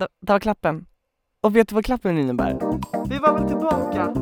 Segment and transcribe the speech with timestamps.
[0.00, 0.86] det, det var klappen.
[1.42, 2.58] Och vet du vad klappen innebär?
[3.08, 4.14] Vi var väl tillbaka?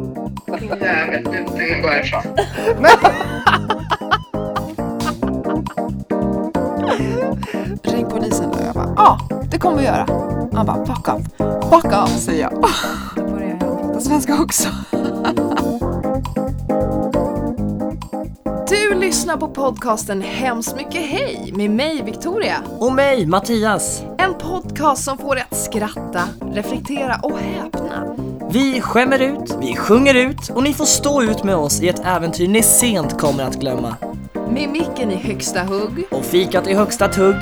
[0.81, 2.23] Jävel, du, går härifrån.
[7.83, 8.59] Ring polisen då.
[8.65, 9.19] Jag bara, ja,
[9.51, 10.07] det kommer vi göra.
[10.53, 11.23] Han bara, fuck off.
[11.71, 12.53] Fuck off, säger jag.
[13.17, 14.69] Då börjar jag prata svenska också.
[18.69, 22.57] Du lyssnar på podcasten Hemskt mycket hej med mig Victoria.
[22.79, 24.08] Och mig, Mattias.
[24.19, 28.17] En podcast som får dig att skratta, reflektera och häpna.
[28.53, 32.01] Vi skämmer ut, vi sjunger ut och ni får stå ut med oss i ett
[32.05, 33.97] äventyr ni sent kommer att glömma.
[34.35, 36.05] Med micken i högsta hugg.
[36.11, 37.37] Och fikat i högsta tugg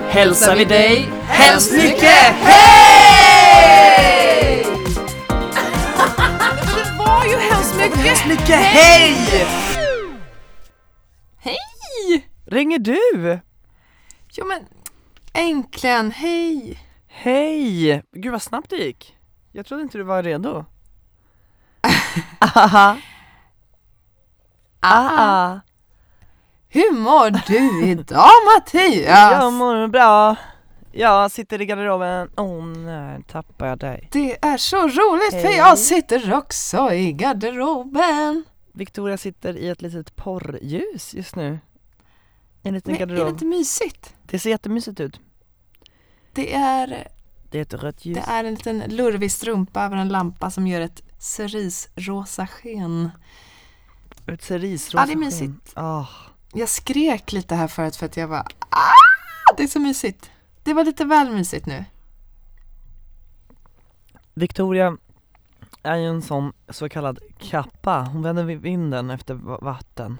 [0.00, 3.46] hälsar vi dig hemskt mycket hej!
[6.18, 9.16] Men det var ju hemskt mycket mycket hej!
[11.38, 11.56] hej!
[12.46, 13.40] Ringer du?
[14.32, 14.60] Jo men,
[15.32, 16.78] äntligen, hej!
[17.06, 18.02] Hej!
[18.12, 19.16] Gud vad snabbt det gick.
[19.52, 20.64] Jag trodde inte du var redo.
[22.56, 22.96] Aha.
[24.80, 25.58] Ah.
[26.68, 29.32] Hur mår du idag Mattias?
[29.32, 30.36] Jag mår bra.
[30.92, 32.30] Jag sitter i garderoben.
[32.36, 34.08] Åh oh, nej, tappar jag dig.
[34.12, 35.56] Det är så roligt för Hej.
[35.56, 38.44] jag sitter också i garderoben.
[38.72, 41.58] Victoria sitter i ett litet porrljus just nu.
[42.62, 43.26] En liten Men är garderob.
[43.26, 44.14] det inte mysigt?
[44.22, 45.20] Det ser jättemysigt ut.
[46.32, 47.08] Det är,
[47.50, 48.16] Det är ett rött ljus.
[48.16, 53.10] det är en liten lurvig strumpa över en lampa som gör ett cerisrosa sken.
[54.26, 55.20] Ett cerisrosa Ja, det är sken.
[55.50, 55.72] mysigt.
[55.76, 56.06] Ah.
[56.54, 60.30] Jag skrek lite här förut för att jag var ah, det är så mysigt.
[60.62, 61.84] Det var lite väl mysigt nu.
[64.34, 64.96] Victoria
[65.82, 68.00] är ju en sån så kallad kappa.
[68.12, 70.18] Hon vänder vid vinden efter va- vatten.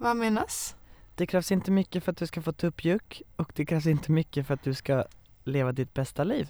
[0.00, 0.74] Vad menas?
[1.14, 4.46] Det krävs inte mycket för att du ska få tuppjuck och det krävs inte mycket
[4.46, 5.04] för att du ska
[5.44, 6.48] leva ditt bästa liv.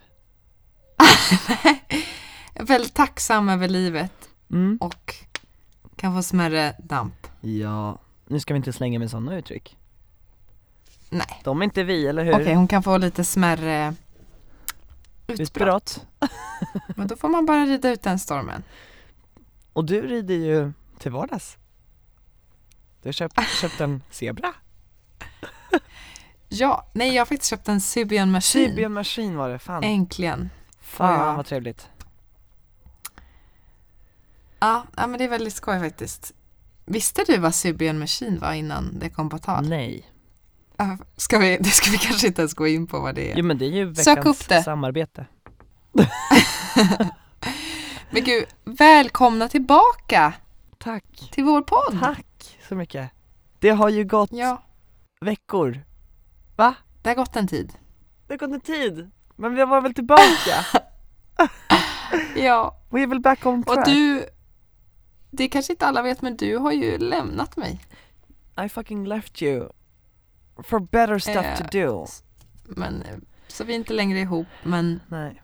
[2.55, 4.13] Jag är väldigt tacksam över livet
[4.51, 4.79] Mm.
[4.81, 5.15] och
[5.97, 7.27] kan få smärre damp.
[7.41, 9.77] Ja, nu ska vi inte slänga med sådana uttryck.
[11.11, 11.41] Nej.
[11.45, 12.35] De är inte vi, eller hur?
[12.35, 13.95] Okej, hon kan få lite smärre
[15.27, 15.41] utbrott.
[15.41, 16.07] Utbrott.
[16.97, 18.63] Men då får man bara rida ut den stormen.
[19.73, 21.57] Och du rider ju till vardags.
[23.03, 24.55] Du har köpt, köpt en zebra.
[26.53, 28.69] Ja, nej jag har faktiskt köpt en Sybian Machine.
[28.69, 29.85] Sybian Machine var det, fan.
[29.85, 30.51] Äntligen.
[30.81, 31.37] Fan Ja.
[31.37, 31.89] vad trevligt.
[34.61, 36.33] Ja, ja, men det är väldigt skoj faktiskt.
[36.85, 39.69] Visste du vad Sybian Machine var innan det kom på tal?
[39.69, 40.11] Nej.
[41.17, 43.37] Ska vi, det ska vi kanske inte ens gå in på vad det är.
[43.37, 45.27] Jo men det är ju veckans samarbete.
[48.11, 50.33] Men gud, välkomna tillbaka
[50.79, 51.05] Tack.
[51.33, 52.01] till vår podd.
[52.01, 52.25] Tack
[52.71, 53.11] så mycket.
[53.59, 54.63] Det har ju gått Ja,
[55.21, 55.85] veckor.
[56.57, 56.75] Va?
[57.03, 57.73] det har gått en tid.
[58.27, 59.11] Det har gått en tid.
[59.37, 60.67] Men vi var väl tillbaka?
[62.37, 63.87] Ja, We will back on och track.
[63.87, 64.25] du,
[65.31, 67.81] det kanske inte alla vet, men du har ju lämnat mig.
[68.65, 69.69] I fucking left you.
[70.65, 71.57] For better stuff Eh.
[71.59, 72.07] to do.
[72.65, 73.05] Men,
[73.49, 75.43] så vi är inte längre ihop, men Nej.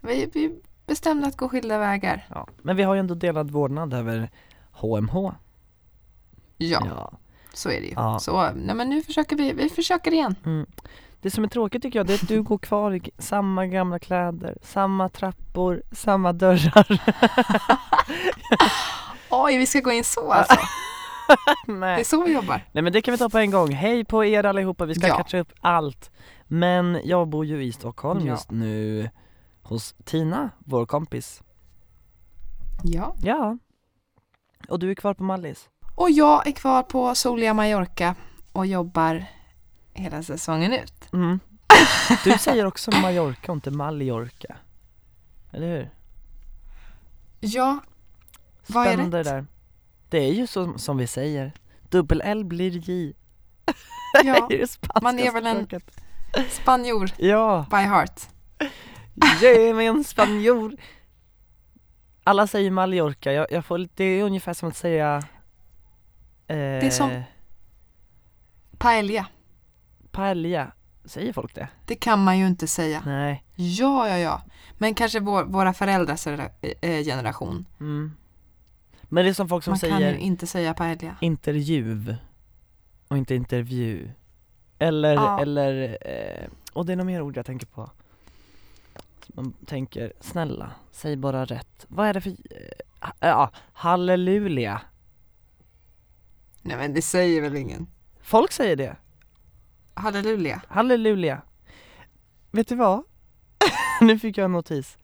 [0.00, 2.26] vi, vi bestämde att gå skilda vägar.
[2.30, 2.46] Ja.
[2.62, 4.30] Men vi har ju ändå delad vårdnad över
[4.72, 5.32] HMH.
[6.60, 7.12] Ja, ja.
[7.54, 7.92] så är det ju.
[7.96, 8.18] Ja.
[8.18, 10.34] Så, nej men nu försöker vi, vi försöker igen.
[10.44, 10.66] Mm.
[11.22, 13.98] Det som är tråkigt tycker jag, det är att du går kvar i samma gamla
[13.98, 16.86] kläder, samma trappor, samma dörrar.
[19.30, 20.56] Oj, vi ska gå in så alltså.
[21.66, 22.04] Det är Nej.
[22.04, 22.64] så vi jobbar.
[22.72, 23.72] Nej men det kan vi ta på en gång.
[23.72, 25.16] Hej på er allihopa, vi ska Ja.
[25.16, 26.10] catcha upp allt.
[26.46, 28.26] Men jag bor ju i Stockholm Ja.
[28.32, 29.10] just nu
[29.62, 31.42] hos Tina, vår kompis.
[32.84, 33.14] Ja.
[33.22, 33.58] Ja.
[34.68, 35.68] Och du är kvar på Mallis?
[36.00, 38.14] Och jag är kvar på soliga Mallorca
[38.52, 39.24] och jobbar
[39.92, 41.12] hela säsongen ut.
[41.12, 41.40] Mm.
[42.24, 44.56] Du säger också Mallorca och inte Mallorca.
[45.52, 45.90] Eller hur?
[47.40, 47.78] Ja,
[48.66, 49.10] Vad är rätt?
[49.10, 49.46] det där.
[50.08, 51.52] Det är ju så som vi säger.
[51.88, 53.12] Dubbel-L blir J.
[54.24, 54.48] ja.
[55.02, 55.68] Man är väl en-
[56.50, 58.20] spanjor Ja, by heart.
[59.40, 60.76] ge mig en spanjor.
[62.24, 65.22] Alla säger Mallorca, jag, jag får det är ungefär som att säga
[66.54, 67.22] Det är som-
[68.78, 69.26] Paella.
[70.10, 70.72] Paella,
[71.04, 71.68] säger folk det?
[71.86, 73.02] Det kan man ju inte säga.
[73.06, 73.44] Nej.
[73.54, 74.42] Ja, ja, ja.
[74.78, 77.66] Men kanske vår, våra föräldrars eh, generation.
[77.80, 78.12] Mm.
[79.02, 81.16] Men det är som folk som man kan säger ju inte säga paella.
[81.20, 82.16] intervju
[83.08, 84.10] och inte intervju.
[84.78, 85.40] Eller, Ja.
[85.42, 87.90] eller, eh, och det är något mer ord jag tänker på.
[89.28, 91.86] Man tänker, snälla, säg bara rätt.
[91.88, 92.36] Vad är det för, eh,
[93.20, 94.80] ja, halleluja.
[96.62, 97.86] Nej men det säger väl ingen.
[98.22, 98.96] Folk säger det,
[99.94, 100.62] Halleluja.
[100.68, 101.42] halleluja.
[102.50, 103.02] vet du vad?
[104.00, 104.98] nu fick jag en notis.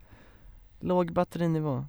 [0.81, 1.85] Låg batterinivå.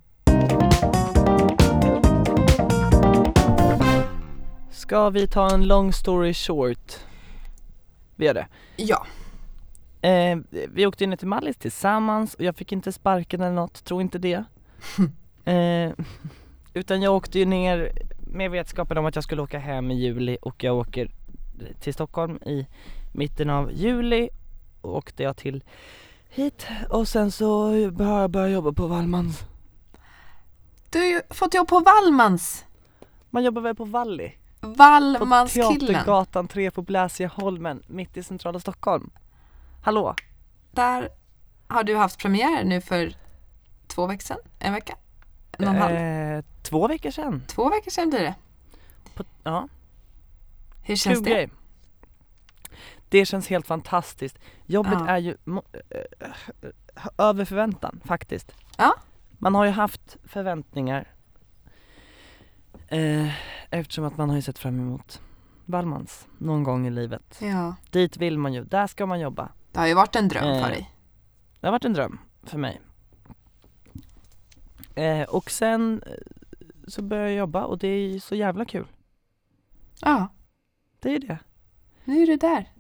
[4.72, 6.94] Ska vi ta en long story short?
[8.16, 8.48] Vi gör det.
[8.76, 9.06] Ja.
[10.02, 14.02] Eh, vi åkte ner till Mallis tillsammans och jag fick inte sparken eller något, tro
[14.02, 14.44] inte det.
[15.52, 15.92] eh,
[16.74, 17.92] utan jag åkte ju ner
[18.32, 21.12] med vetskapen om att jag skulle åka hem i juli och jag åker
[21.80, 22.68] till Stockholm i
[23.12, 24.30] mitten av juli
[24.82, 25.64] och åkte jag till
[26.30, 29.44] hit och sen så började jag börja jobba på Wallmans.
[30.90, 32.66] Du har ju fått jobb på Wallmans.
[33.30, 34.34] Man jobbar väl på Valli?
[34.60, 35.80] På Wallmanskillen.
[35.80, 39.10] Teatergatan 3 på Bläsieholmen, mitt i centrala Stockholm.
[39.84, 40.16] Hallå?
[40.72, 41.10] Där
[41.68, 43.14] har du haft premiär nu för
[43.88, 44.38] två veckor sedan?
[44.60, 44.98] En vecka?
[45.58, 45.96] En och en halv?
[45.96, 47.44] Eh, två veckor sedan.
[47.48, 48.36] Två veckor sedan blir det.
[49.16, 49.68] På, ja.
[50.84, 51.50] Hur känns Kul det?
[53.10, 54.40] Det känns helt fantastiskt.
[54.66, 55.08] Jobbet Ja.
[55.08, 58.52] är ju eh, över förväntan faktiskt.
[58.78, 58.94] Ja.
[59.32, 61.08] Man har ju haft förväntningar
[62.88, 63.30] eh,
[63.70, 65.22] eftersom att man har ju sett fram emot
[65.66, 67.38] Wallmans någon gång i livet.
[67.42, 67.76] Ja.
[67.92, 69.50] Dit vill man ju, där ska man jobba.
[69.72, 70.64] Det har ju varit en dröm Eh.
[70.64, 70.92] för dig.
[71.60, 72.82] Det har varit en dröm för mig.
[74.98, 76.14] Eh, och sen eh,
[76.88, 78.86] så började jag jobba och det är så jävla kul.
[80.02, 80.28] Ja,
[81.00, 81.38] Det är det.
[82.06, 82.72] nu är du där.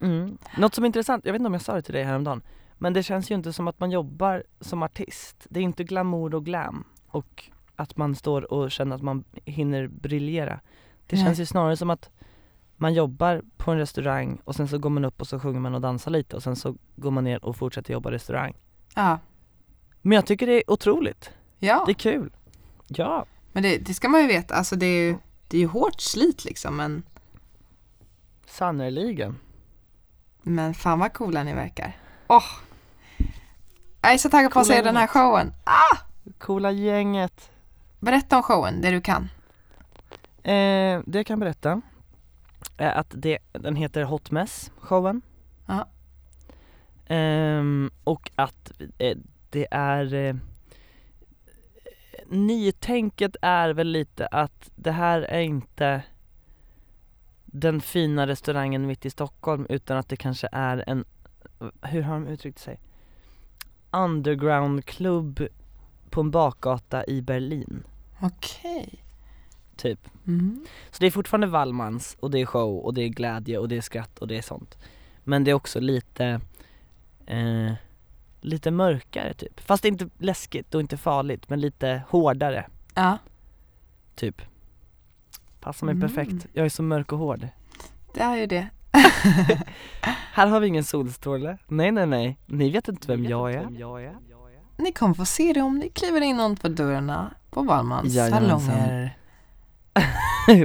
[0.00, 0.38] Mm.
[0.58, 2.42] Något som är intressant, jag vet inte om jag sa det till dig häromdagen
[2.78, 6.34] Men det känns ju inte som att man jobbar som artist Det är inte glamour
[6.34, 10.60] och glam och att man står och känner att man hinner briljera
[11.06, 11.24] Det Nej.
[11.24, 12.10] känns ju snarare som att
[12.76, 15.74] man jobbar på en restaurang och sen så går man upp och så sjunger man
[15.74, 18.54] och dansar lite och sen så går man ner och fortsätter jobba restaurang
[18.94, 19.18] Ja.
[20.02, 21.30] Men jag tycker det är otroligt,
[21.64, 22.30] Ja, det är kul
[22.86, 24.54] Ja, men det, det ska man ju veta.
[24.54, 25.16] Alltså det är ju,
[25.48, 26.76] det är ju hårt slit liksom.
[26.76, 27.02] Men,
[28.46, 29.38] sannerligen
[30.42, 31.96] men fan vad coola ni verkar.
[32.28, 32.44] Åh!
[34.00, 35.52] Jag är så taggad på att se den här showen.
[36.38, 37.50] Coola gänget
[38.00, 39.22] Berätta om showen, det du kan.
[40.42, 41.80] Eh, det jag kan berätta
[42.76, 45.22] är att det, den heter Hot Mess showen
[45.66, 45.88] Ja.
[47.06, 49.18] Ehm, Och att eh,
[49.50, 50.34] det är eh,
[52.32, 56.02] Nytänket är väl lite att det här är inte
[57.44, 61.04] den fina restaurangen mitt i Stockholm utan att det kanske är en,
[61.82, 62.80] hur har de uttryckt sig?
[63.90, 65.46] Undergroundklubb
[66.10, 67.82] på en bakgata i Berlin,
[68.20, 69.04] Okej.
[69.76, 70.66] typ Mm.
[70.90, 73.76] Så det är fortfarande Wallmans och det är show och det är glädje och det
[73.76, 74.78] är skratt och det är sånt
[75.24, 76.40] Men det är också lite
[77.26, 77.72] eh,
[78.44, 79.60] Lite mörkare typ.
[79.60, 82.66] Fast inte läskigt och inte farligt men lite hårdare.
[82.94, 83.18] Ja,
[84.14, 84.42] typ.
[85.60, 86.08] Passar mig Mm.
[86.08, 87.48] perfekt, jag är så mörk och hård.
[88.14, 88.68] Det är ju det.
[90.32, 93.68] Här har vi ingen solstråle, nej nej nej, ni vet inte vem jag är.
[94.76, 98.60] Ni kommer få se det om ni kliver in på dörrarna på Wallmans Jajamensan.
[98.60, 99.16] salonger.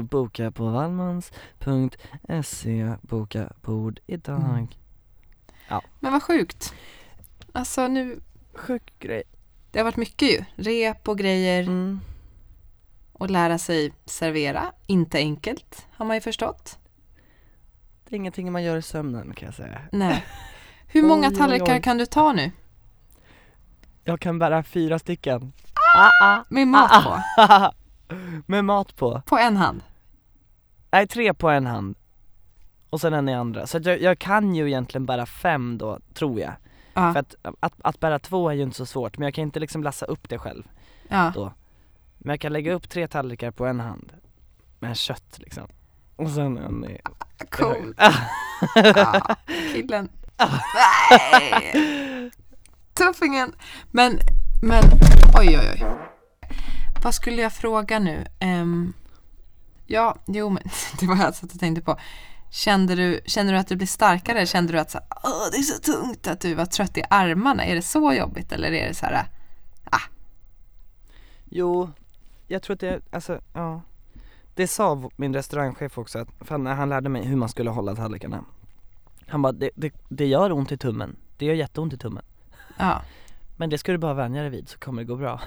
[0.09, 4.41] Boka på wallmans.se, boka bord idag.
[4.43, 4.67] Mm.
[5.99, 6.73] Men vad sjukt.
[7.57, 8.19] Alltså nu,
[8.53, 9.23] Sjuk grej
[9.71, 10.45] det har varit mycket ju.
[10.55, 11.99] Rep och grejer mm.
[13.13, 14.71] och lära sig servera.
[14.85, 16.79] Inte enkelt, har man ju förstått.
[18.05, 20.25] Det är ingenting man gör i sömnen kan jag säga Nej.
[20.87, 21.81] Hur många Oj, oj, tallrikar oj.
[21.81, 22.51] kan du ta nu?
[24.03, 25.53] Jag kan bära fyra stycken
[25.97, 27.41] ah, ah, Med mat ah, på?
[27.41, 27.71] ah.
[28.45, 29.81] Med mat på På en hand?
[30.91, 31.95] Nej tre på en hand
[32.89, 36.39] Och sen en i andra, så jag, jag kan ju egentligen bära fem då, tror
[36.39, 36.53] jag
[36.97, 37.13] Ja.
[37.13, 39.59] För att, att, att bära två är ju inte så svårt, men jag kan inte
[39.59, 40.63] liksom lassa upp det själv
[41.07, 41.31] ja.
[41.35, 41.53] då
[42.17, 44.13] Men jag kan lägga upp tre tallrikar på en hand
[44.79, 45.67] Med kött liksom
[46.15, 46.99] Och sen en i
[47.49, 47.95] Cool.
[49.05, 49.35] Ah.
[49.73, 50.09] Killen.
[51.19, 52.31] Nej!
[52.93, 53.53] Tuffingen.
[53.91, 54.19] Men,
[54.61, 54.83] men,
[55.39, 55.85] oj oj oj.
[57.03, 58.27] Vad skulle jag fråga nu?
[58.39, 58.93] Ehm,
[59.85, 60.63] ja, jo men
[60.99, 61.97] det var jag satt och tänkte på.
[62.49, 64.45] Kände du, kände du att du blev starkare?
[64.45, 67.65] Kände du att så, Åh, det är så tungt att du var trött i armarna?
[67.65, 69.27] Är det så jobbigt eller är det så här,
[71.49, 71.89] Jo,
[72.47, 73.81] jag tror att det, alltså, ja.
[74.55, 77.95] Det sa min restaurangchef också, att, för när han lärde mig hur man skulle hålla
[77.95, 78.43] tallrikarna.
[79.27, 82.23] Han bara, det, det, det gör ont i tummen, det gör jätteont i tummen.
[82.77, 83.01] Ja,
[83.57, 85.41] Men det ska du bara vänja dig vid så kommer det gå bra.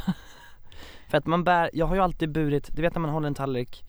[1.09, 3.35] För att man bär, jag har ju alltid burit, du vet när man håller en
[3.35, 3.85] tallrik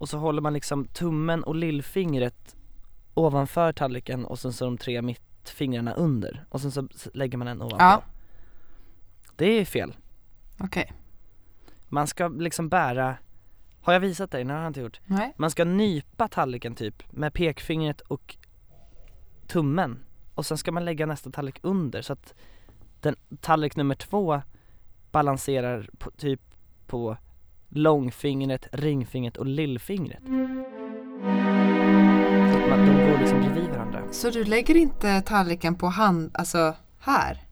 [0.00, 2.56] Och så håller man liksom tummen och lillfingret
[3.14, 7.62] ovanför tallriken och sen så de tre mittfingrarna under och sen så lägger man den
[7.62, 8.02] ovanpå Ja.
[9.36, 9.96] Det är fel
[10.58, 10.92] okej.
[11.88, 13.16] Man ska liksom bära,
[13.80, 14.44] har jag visat dig?
[14.44, 15.34] Nej det har jag inte gjort Nej.
[15.36, 18.36] Man ska nypa tallriken typ med pekfingret och
[19.46, 20.04] tummen
[20.34, 22.34] och och sen ska man lägga nästa tallrik under så att
[23.00, 24.42] den tallrik nummer två
[25.10, 26.40] balanserar på, typ
[26.86, 27.16] på
[27.70, 30.22] långfingret, ringfingret och lillfingret.
[32.52, 34.02] Så att de går liksom bredvid varandra.
[34.12, 37.42] Så du lägger inte tallriken på hand, alltså här?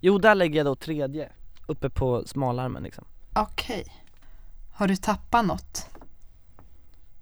[0.00, 1.32] Jo, där lägger jag då tredje,
[1.66, 3.04] uppe på smalarmen liksom.
[3.34, 3.84] Okej.
[4.72, 5.86] Har du tappat något?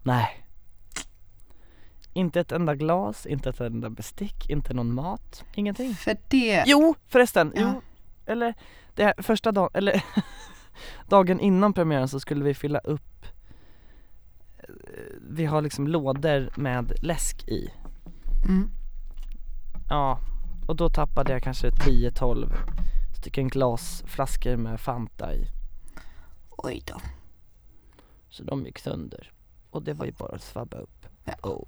[0.03, 0.45] Nej.
[2.13, 5.95] Inte ett enda glas, inte ett enda bestick, inte någon mat, ingenting.
[5.95, 6.65] För det...
[6.67, 7.73] Jo, förresten, Ja.
[7.75, 7.83] jo.
[8.33, 8.55] Eller,
[8.95, 10.05] det här, första dagen, eller
[11.09, 13.27] dagen innan premiären så skulle vi fylla upp
[14.59, 14.69] eh,
[15.31, 17.71] Vi har liksom lådor med läsk i
[18.49, 18.71] Mm.
[19.89, 20.19] Ja,
[20.69, 22.53] och då tappade jag kanske 10-12
[23.21, 25.47] stycken glasflaskor med Fanta i
[26.51, 27.01] Oj då.
[28.29, 29.33] Så de gick sönder
[29.71, 31.35] Och det var ju bara att svabba upp Ja.
[31.43, 31.65] oh.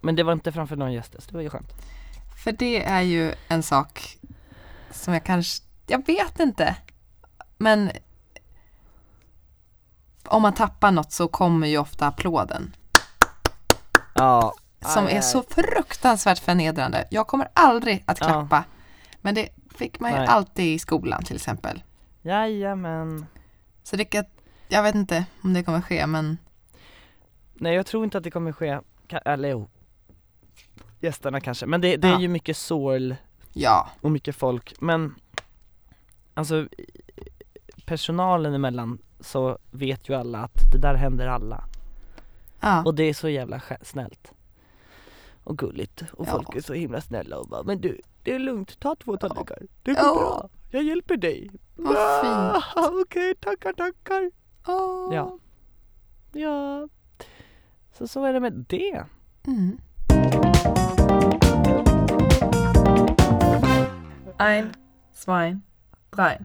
[0.00, 1.72] Men det var inte framför någon gäster, så det var ju skönt
[2.44, 4.18] För det är ju en sak
[4.90, 6.76] som jag kanske, jag vet inte.
[7.58, 7.90] Men
[10.28, 12.76] om man tappar något så kommer ju ofta applåden.
[14.14, 15.22] Ja, Som Aj, är aj.
[15.22, 17.08] så fruktansvärt förnedrande.
[17.10, 18.26] Jag kommer aldrig att Ja.
[18.26, 18.64] klappa.
[19.20, 20.26] Men det fick man ju Nej.
[20.26, 21.82] alltid i skolan till exempel.
[22.22, 23.26] jajamän
[23.82, 24.24] Så det
[24.68, 26.38] jag vet inte om det kommer ske men
[27.54, 28.78] Nej jag tror inte att det kommer ske,
[29.24, 29.68] eller jo
[31.00, 32.20] Gästerna kanske, men det, det är Ja.
[32.20, 33.14] ju mycket sorl
[33.52, 33.90] ja.
[34.00, 35.14] och mycket folk men
[36.34, 36.68] Alltså
[37.86, 41.64] personalen emellan så vet ju alla att det där händer alla
[42.60, 42.82] ja.
[42.84, 44.32] och det är så jävla snällt
[45.44, 46.30] och gulligt och Ja.
[46.32, 49.58] folk är så himla snälla och bara men du, det är lugnt, ta två tallrikar,
[49.82, 50.14] det går Ja.
[50.14, 52.62] bra, jag hjälper dig Vad Ah,
[53.02, 54.30] Okej, tackar tackar
[54.66, 55.14] Åh.
[55.14, 55.38] Ja.
[56.32, 56.88] Ja,
[57.98, 59.04] så så är det med det
[59.46, 59.78] Mm.
[64.38, 64.74] Ein,
[65.12, 65.60] zwei,
[66.10, 66.38] drei.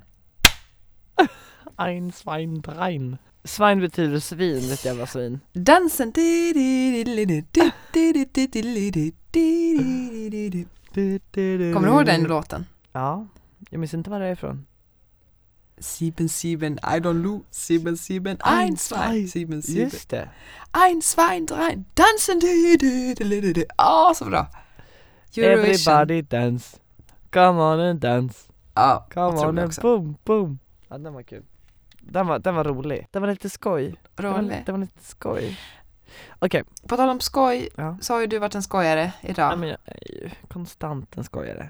[1.76, 6.12] Ein Schwein drein Schwein betyder svin, ett jävla svin Dansen.
[11.74, 12.66] Kommer du ihåg den låten?
[12.94, 13.28] Ja,
[13.70, 14.66] jag minns inte var det är ifrån
[15.80, 17.44] Sieben, sieben, I don't know.
[17.52, 19.84] Sieben, sieben, ein, zwei, sieben, sieben.
[19.84, 20.30] Just det,
[20.72, 21.84] Ein, zwei, drei.
[21.94, 22.42] Dansen.
[23.78, 24.48] Åh, så bra.
[25.38, 25.94] Eurovision.
[25.94, 26.78] everybody dance
[27.32, 30.60] Come on and dance, Ja, come on and boom boom
[30.90, 31.44] Ja den var kul
[32.00, 34.64] Den var, den var rolig, den var lite skoj Det var, Rolig.
[34.66, 35.58] det var lite skoj
[36.40, 37.98] Okej, På tal om skoj ja.
[38.02, 39.52] så har ju du varit en skojare idag.
[39.52, 41.70] ja men jag är ju konstant en skojare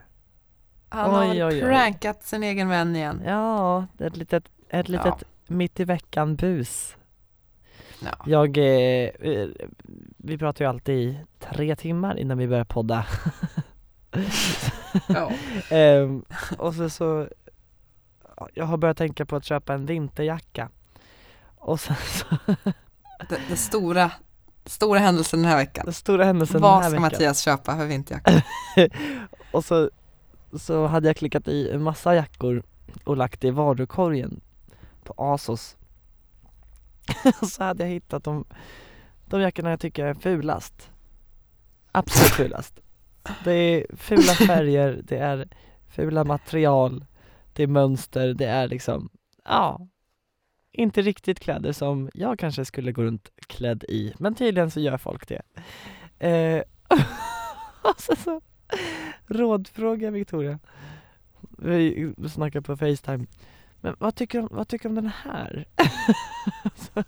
[0.90, 1.62] Han har oj, oj, oj.
[1.62, 3.22] prankat sin egen vän igen.
[3.26, 5.18] Ja, det är ett litet, ett litet Ja.
[5.48, 6.96] mitt i veckan bus
[8.00, 8.12] Ja.
[8.26, 9.10] Jag, eh,
[10.18, 13.06] vi pratar ju alltid i tre timmar innan vi börjar podda
[15.08, 15.32] Ja.
[15.76, 16.26] Ehm,
[16.58, 17.28] Och så, så
[18.54, 20.70] Jag har börjat tänka på att köpa en vinterjacka.
[21.58, 22.26] Och sen så,
[23.30, 24.12] Det, det stora,
[24.66, 25.86] stora händelsen den här veckan.
[25.86, 27.02] den stora händelsen den Vad här ska veckan.
[27.02, 28.44] Mattias köpa för vinterjacka?
[29.52, 29.90] Och så,
[30.60, 32.64] så hade jag klickat i en massa jackor
[33.04, 34.42] och lagt det i varukorgen
[35.04, 35.78] på Asos.
[37.42, 38.46] Och så hade jag hittat de,
[39.26, 40.90] de jackorna jag tycker är fulast.
[41.92, 42.80] Absolut fulast.
[43.44, 45.48] Det är fula färger, det är
[45.88, 47.06] fula material,
[47.58, 49.10] det är mönster, det är liksom,
[49.44, 49.88] ja
[50.72, 54.98] Inte riktigt kläder som jag kanske skulle gå runt klädd i, men tydligen så gör
[54.98, 55.42] folk det
[56.20, 56.64] eh,
[57.82, 58.42] Och så, så
[59.28, 60.60] rådfråga Victoria
[61.58, 63.26] Vi snackar på Facetime
[63.82, 65.66] Men vad tycker du vad tycker du om den här?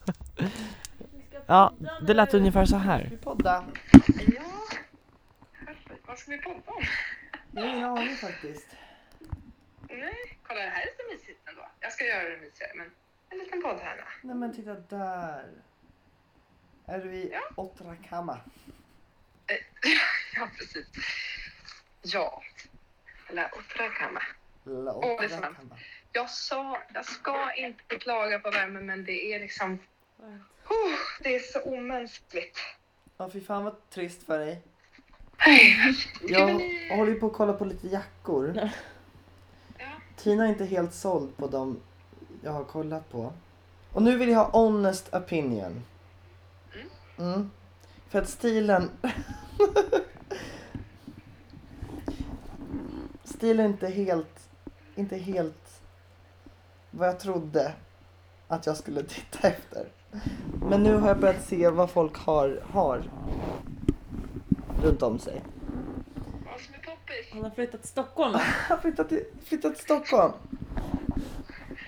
[1.46, 3.66] Ja, det lät ungefär så här podda.
[4.36, 4.42] Ja.
[6.08, 6.84] Vad ska vi podda om?
[7.52, 8.76] Jag har ingen aning faktiskt
[9.90, 11.70] Nej, kolla det här är så mysigt ändå.
[11.80, 12.92] Jag ska göra det mysigare, men
[13.30, 14.04] en liten poddhörna.
[14.22, 15.50] Nej men titta där
[16.86, 17.42] Är du i Ja.
[17.56, 18.40] Ottrakama?
[20.36, 20.88] Ja, precis.
[22.02, 22.44] Ja.
[23.32, 23.40] Det
[25.24, 25.74] är så varmt.
[26.12, 29.80] Jag sa, jag ska inte klaga på värmen, men det är liksom...
[30.70, 32.60] Oh, det är så omänskligt.
[33.18, 34.62] Ja fy fan vad trist för dig
[36.22, 36.50] Jag
[36.98, 38.70] håller ju på att kolla på lite jackor Ja.
[40.20, 41.80] Tina är inte helt såld på dem
[42.42, 43.34] jag har kollat på.
[43.94, 45.82] Och nu vill jag ha honest opinion.
[47.18, 47.50] Mm.
[48.10, 48.90] För att stilen
[53.24, 54.50] Stilen är inte helt
[54.96, 55.82] Inte helt
[56.92, 57.74] Vad jag trodde
[58.48, 59.88] Att jag skulle titta efter.
[60.70, 63.04] Men nu har jag börjat se vad folk har, har
[64.84, 65.42] Runt om sig
[67.40, 68.34] Han har flyttat till Stockholm.
[68.70, 70.34] Jag har flyttat till, flyttat till Stockholm.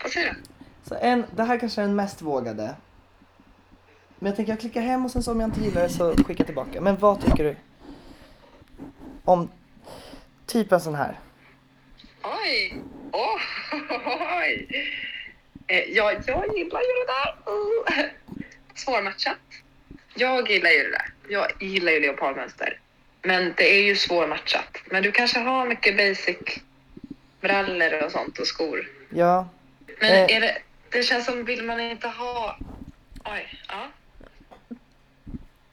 [0.02, 0.36] Vad säger du?
[0.90, 2.76] Så en, det här kanske är den mest vågade.
[4.20, 6.12] Men jag tänker jag klickar hem och sen så om jag inte gillar det så
[6.16, 6.82] skickar jag tillbaka.
[6.82, 7.56] Men vad tycker du?
[9.26, 9.52] Om
[10.46, 11.20] typ en sån här.
[12.24, 12.82] Oj!
[13.12, 13.42] Oh,
[14.40, 14.68] oj!
[15.68, 17.52] Eh, ja, jag gillar ju det där.
[17.54, 18.10] Uh.
[18.76, 19.38] Svårmatchat.
[20.16, 21.14] Jag gillar ju det där.
[21.30, 22.80] Jag gillar ju leopardmönster.
[23.22, 24.78] Men det är ju svårmatchat.
[24.86, 26.38] Men du kanske har mycket basic
[27.42, 28.90] brallor och sånt och skor.
[29.10, 29.48] Ja,
[30.00, 30.36] Men Eh.
[30.38, 30.58] är det,
[30.90, 32.58] det känns som vill man inte ha...
[33.26, 33.88] Oj, ja.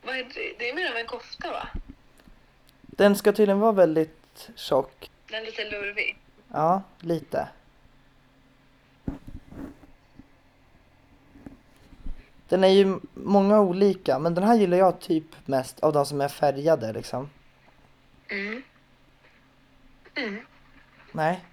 [0.02, 0.52] Vad är det?
[0.58, 1.68] det är mer av en kofta va?
[2.82, 5.10] den ska tydligen vara väldigt tjock.
[5.28, 6.18] Den är lite lurvig.
[6.52, 7.48] Ja, lite.
[12.48, 16.20] Den är ju många olika, men den här gillar jag typ mest av de som
[16.20, 17.30] är färgade liksom.
[18.30, 18.62] Mm.
[20.14, 20.38] Mm.
[21.12, 21.44] Nej,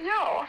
[0.00, 0.46] Ja.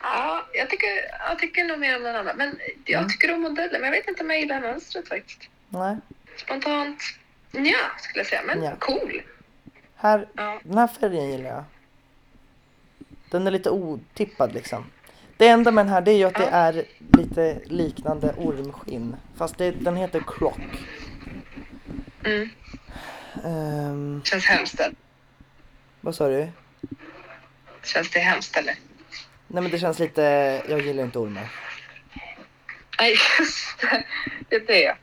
[0.00, 0.88] Ja, jag tycker,
[1.28, 2.34] jag tycker nog mer om den andra.
[2.34, 3.10] Men jag Mm.
[3.10, 5.48] tycker om modellen, men jag vet inte om jag gillar mönstret faktiskt.
[5.68, 5.96] nej.
[6.36, 7.02] Spontant,
[7.52, 8.42] ja skulle jag säga.
[8.46, 8.76] Men Nja.
[8.78, 9.22] cool.
[9.96, 10.60] Här, Ja.
[10.64, 11.64] den här färgen gillar jag.
[13.30, 14.84] Den är lite otippad liksom.
[15.36, 16.48] Det enda med den här det är ju att det Ja.
[16.50, 16.84] är
[17.18, 19.16] lite liknande ormskinn.
[19.36, 20.54] Fast det, den heter Croc.
[22.28, 22.48] Mm.
[23.44, 24.80] Ehm, Känns hemskt.
[24.80, 24.94] eller?
[26.00, 26.48] vad sa du?
[27.84, 28.74] Känns det hemskt eller?
[29.46, 30.22] Nej men det känns lite,
[30.68, 31.48] jag gillar inte ormar.
[33.00, 34.04] Nej, just det.
[34.48, 34.96] Det är det.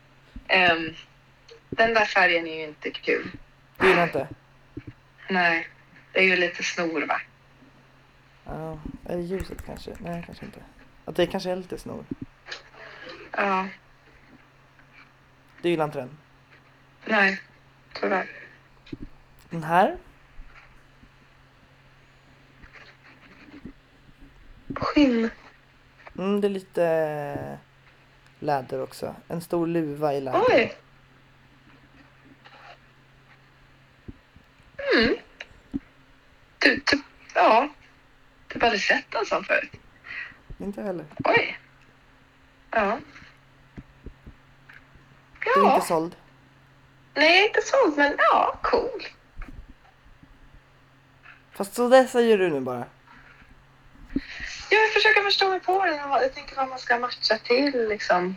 [0.47, 0.93] Ehm,
[1.69, 3.31] den där färgen är ju inte kul.
[3.77, 4.27] Du gillar inte?
[5.29, 5.67] Nej,
[6.11, 7.21] det är ju lite snor va?
[8.45, 9.91] Ja, är det ljuset kanske?
[9.99, 10.59] Nej kanske inte.
[11.05, 12.05] Att det kanske är lite snor.
[13.31, 13.67] Ja,
[15.61, 16.17] Du gillar inte den?
[17.05, 17.41] Nej,
[17.93, 18.29] tyvärr.
[19.49, 19.97] Den här?
[24.75, 25.29] Skinn.
[26.17, 27.57] Mm, det är lite
[28.39, 29.15] läder också.
[29.27, 30.41] En stor luva i läder.
[30.49, 30.77] Oj!
[34.95, 35.15] Mm.
[36.59, 37.01] Du, typ,
[37.35, 37.69] ja.
[38.47, 39.71] Typ aldrig sett en sån förut.
[40.57, 41.05] Inte heller.
[41.23, 41.59] Oj.
[42.71, 42.99] Ja.
[45.43, 45.75] Du är Ja.
[45.75, 46.15] inte såld?
[47.15, 49.03] Nej, inte sånt, men ja, cool.
[51.51, 52.85] Fast så där säger du nu bara.
[54.69, 55.95] Jag försöker förstå mig på den.
[55.95, 58.35] Jag tänker vad man ska matcha till liksom.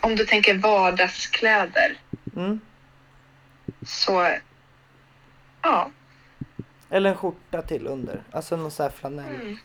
[0.00, 1.96] Om du tänker vardagskläder
[2.36, 2.60] Mm.
[3.86, 4.36] så
[5.62, 5.90] ja.
[6.90, 8.22] Eller en skjorta till under.
[8.32, 9.34] Alltså någon sån här flanell.
[9.34, 9.56] Mm.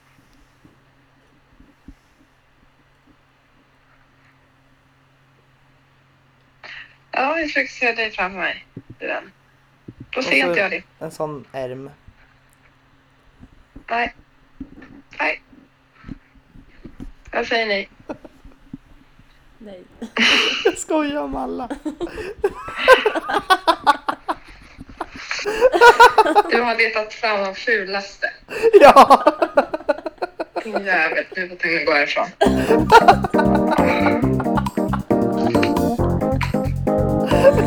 [7.20, 8.66] Ja, jag försöker se dig framför mig
[9.00, 9.32] i den.
[10.10, 10.84] Då ser inte jag det.
[11.00, 11.90] En sån ärm.
[13.90, 14.16] Nej.
[15.20, 15.42] Nej.
[17.32, 17.90] Jag säger nej.
[19.58, 19.84] Nej.
[20.66, 21.70] Jag skojar om alla.
[26.52, 28.34] Du har letat fram de fulaste.
[28.82, 29.24] Ja!
[30.64, 31.26] Din jävel.
[31.36, 32.28] Nu får jag gå härifrån.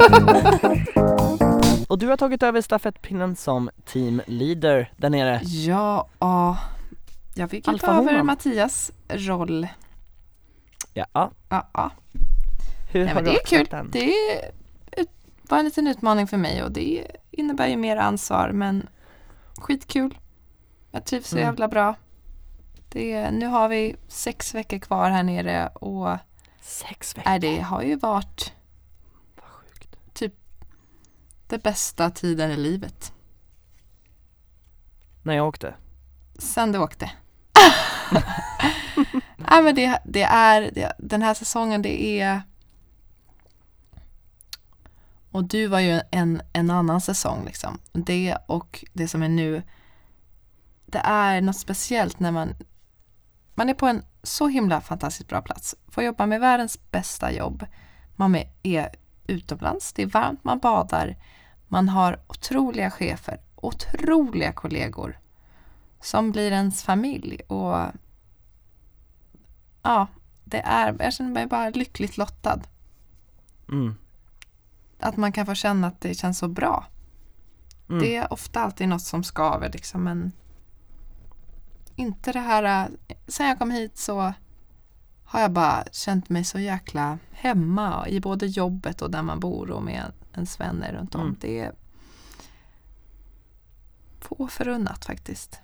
[1.89, 5.41] Och du har tagit över stafettpinnen som teamleader där nere.
[5.45, 6.59] Ja, ja.
[7.35, 9.69] jag fick ju ta över Mattias roll.
[10.95, 11.07] Ja.
[11.49, 11.91] Ja, ja.
[12.93, 13.67] Hur Nej, men det är kul.
[13.71, 13.91] den?
[13.91, 14.51] Det är
[15.49, 18.89] var en liten utmaning för mig och det innebär ju mer ansvar men
[19.61, 20.19] skitkul.
[20.91, 21.47] Jag trivs så Mm.
[21.49, 21.95] jävla bra.
[22.89, 26.17] Det, nu har vi sex veckor kvar här nere och
[26.61, 27.33] Sex veckor.
[27.33, 28.53] är det har ju varit
[31.53, 33.13] det bästa tiden i livet.
[35.23, 35.75] När jag åkte.
[36.39, 37.11] Sen du åkte.
[39.37, 42.43] Nej men det, det är, det, den här säsongen det är
[45.31, 47.79] och du var ju en, en annan säsong liksom.
[47.93, 49.63] Det och det som är nu
[50.87, 52.55] det är något speciellt när man
[53.55, 55.75] man är på en så himla fantastiskt bra plats.
[55.89, 57.67] Får jobba med världens bästa jobb.
[58.17, 58.89] Man är
[59.27, 61.17] utomlands, det är varmt, man badar.
[61.73, 65.19] Man har otroliga chefer, otroliga kollegor
[66.01, 67.77] som blir ens familj och
[69.83, 70.07] ja,
[70.45, 72.61] det är, jag känner mig bara lyckligt lottad.
[73.69, 73.95] Mm.
[75.01, 76.87] Att man kan få känna att det känns så bra.
[77.89, 78.03] Mm.
[78.03, 80.33] Det är ofta alltid något som skaver liksom men
[81.97, 84.33] inte det här, äh, sen jag kom hit så
[85.33, 89.71] har jag bara känt mig så jäkla hemma i både jobbet och där man bor
[89.71, 91.21] och med ens vänner runt om.
[91.21, 91.37] Mm.
[91.41, 91.73] Det är
[94.21, 95.61] få förunnat faktiskt.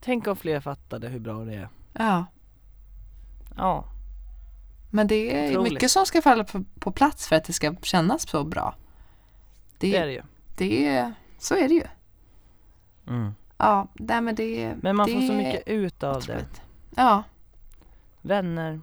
[0.00, 1.68] Tänk om fler fattade hur bra det är.
[1.92, 2.26] Ja,
[3.56, 3.84] Ja,
[4.90, 5.14] men det
[5.46, 5.72] är Otroligt.
[5.72, 8.74] mycket som ska falla på, på plats för att det ska kännas så bra.
[9.78, 10.22] Det, det är det ju.
[10.56, 11.84] det är, så är det ju.
[13.08, 13.34] Mm.
[13.56, 16.18] Ja, nej, men det Men man det får så mycket ut av det.
[16.18, 16.62] otroligt.
[16.96, 17.22] Ja,
[18.24, 18.80] Vänner,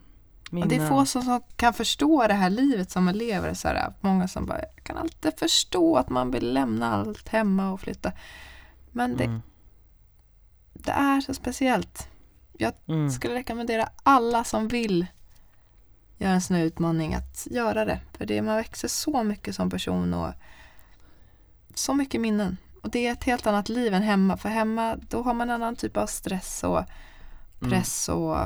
[0.52, 0.70] minnen.
[0.70, 3.54] det är få som, som kan förstå det här livet som man lever.
[3.54, 7.72] Så här, många som bara, jag kan alltid förstå att man vill lämna allt hemma
[7.72, 8.12] och flytta.
[8.92, 9.42] Men det, Mm.
[10.74, 12.08] det är så speciellt.
[12.88, 13.10] Mm.
[13.12, 15.08] skulle rekommendera alla som vill
[16.18, 18.00] göra en sån här utmaning att göra det.
[18.14, 20.34] För det, man växer så mycket som person och
[21.76, 22.58] så mycket minnen.
[22.82, 24.38] Och det är ett helt annat liv än hemma.
[24.38, 26.84] För hemma då har man en annan typ av stress och
[27.60, 28.38] press och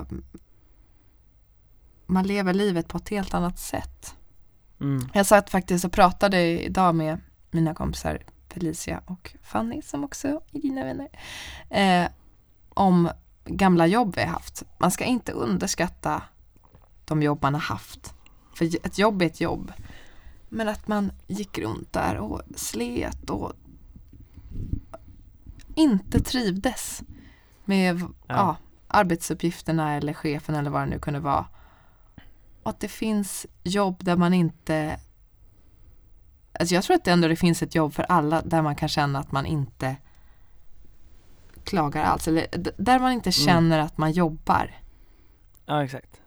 [2.05, 4.15] man lever livet på ett helt annat sätt.
[4.81, 5.09] Mm.
[5.13, 7.19] Jag satt faktiskt och pratade idag med
[7.51, 11.09] mina kompisar Felicia och Fanny som också är dina vänner.
[11.69, 12.09] Eh,
[12.69, 13.09] om
[13.45, 14.63] gamla jobb vi har haft.
[14.77, 16.21] Man ska inte underskatta
[17.05, 18.13] de jobb man har haft.
[18.55, 19.73] För ett jobb är ett jobb.
[20.49, 23.53] Men att man gick runt där och slet och
[25.75, 27.03] inte trivdes
[27.65, 28.13] med ja.
[28.27, 28.55] Ja.
[28.87, 31.45] arbetsuppgifterna eller chefen eller vad det nu kunde vara.
[32.65, 34.99] Och att det finns jobb där man inte
[36.59, 38.89] Alltså jag tror att det ändå det finns ett jobb för alla där man kan
[38.89, 39.95] känna att man inte
[41.63, 42.27] klagar alls.
[42.27, 42.47] Eller
[42.77, 43.31] där man inte Mm.
[43.45, 44.71] känner att man jobbar.
[45.65, 46.21] Ja exakt.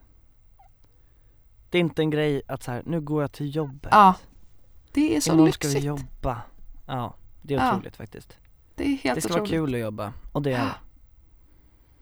[1.71, 3.89] Det är inte en grej att så här, nu går jag till jobbet.
[3.93, 4.15] Ja.
[4.93, 5.85] Det är så Imorgon ska lyxigt.
[5.85, 6.43] vi jobba.
[6.87, 7.73] Ja, det är Ja.
[7.73, 8.37] otroligt faktiskt.
[8.75, 9.51] Det är helt det ska otroligt.
[9.53, 10.75] vara kul att jobba, och det är det.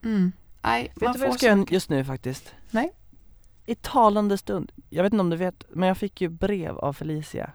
[0.08, 0.32] Mm.
[0.62, 2.54] Nej, Vet du vad jag ska göra just nu faktiskt?
[2.70, 2.92] Nej.
[3.66, 6.92] I talande stund, jag vet inte om du vet, men jag fick ju brev av
[6.92, 7.52] Felicia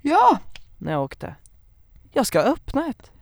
[0.00, 0.38] Ja,
[0.78, 1.34] när jag åkte.
[2.12, 3.12] Jag ska öppna ett.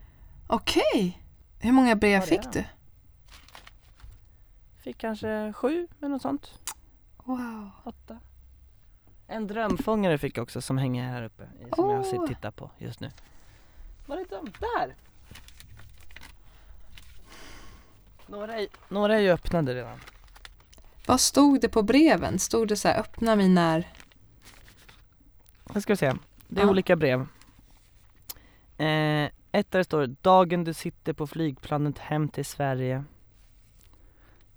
[0.46, 1.22] okej.
[1.60, 2.64] Hur många brev fick du?
[4.82, 6.58] Fick kanske sju eller något sånt.
[7.24, 7.70] Wow.
[7.84, 8.18] Åtta.
[9.26, 12.04] En drömfångare fick jag också som hänger här uppe, som jag Åh.
[12.04, 13.10] sitter tittar på just nu.
[14.06, 14.44] Var är de?
[14.60, 14.96] Där!
[18.26, 19.98] Några är, några är ju öppnade redan.
[21.06, 22.38] Vad stod det på breven?
[22.38, 23.88] Stod det så här, öppna mig när...
[25.74, 26.12] Nu ska vi se.
[26.48, 26.70] Det är Ja.
[26.70, 27.20] olika brev.
[28.78, 33.04] Eh, ett där det står dagen du sitter på flygplanet hem till Sverige.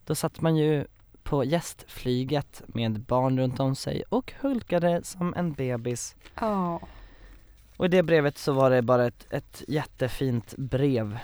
[0.06, 0.86] Då satt man ju
[1.24, 6.16] på gästflyget med barn runt om sig och hulkade som en bebis.
[6.40, 6.80] Ja.
[7.78, 11.20] Och i det brevet så var det bara ett, ett jättefint brev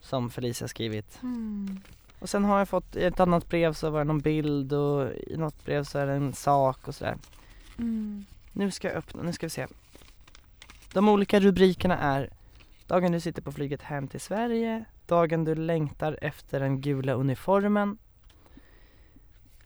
[0.00, 1.18] som Felicia skrivit.
[1.22, 1.80] Mm.
[2.18, 5.12] Och sen har jag fått i ett annat brev så var det någon bild och
[5.12, 7.16] i något brev så är det en sak och sådär.
[7.78, 8.24] Mm.
[8.52, 9.66] Nu ska jag öppna, nu ska vi se.
[10.92, 12.30] De olika rubrikerna är
[12.86, 17.98] Dagen du sitter på flyget hem till Sverige Dagen du längtar efter den gula uniformen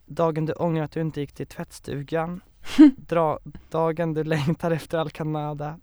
[0.07, 2.41] Dagen du ångrar att du inte gick till tvättstugan
[2.97, 3.39] Dra,
[3.71, 5.81] Dagen du längtar efter Alcanada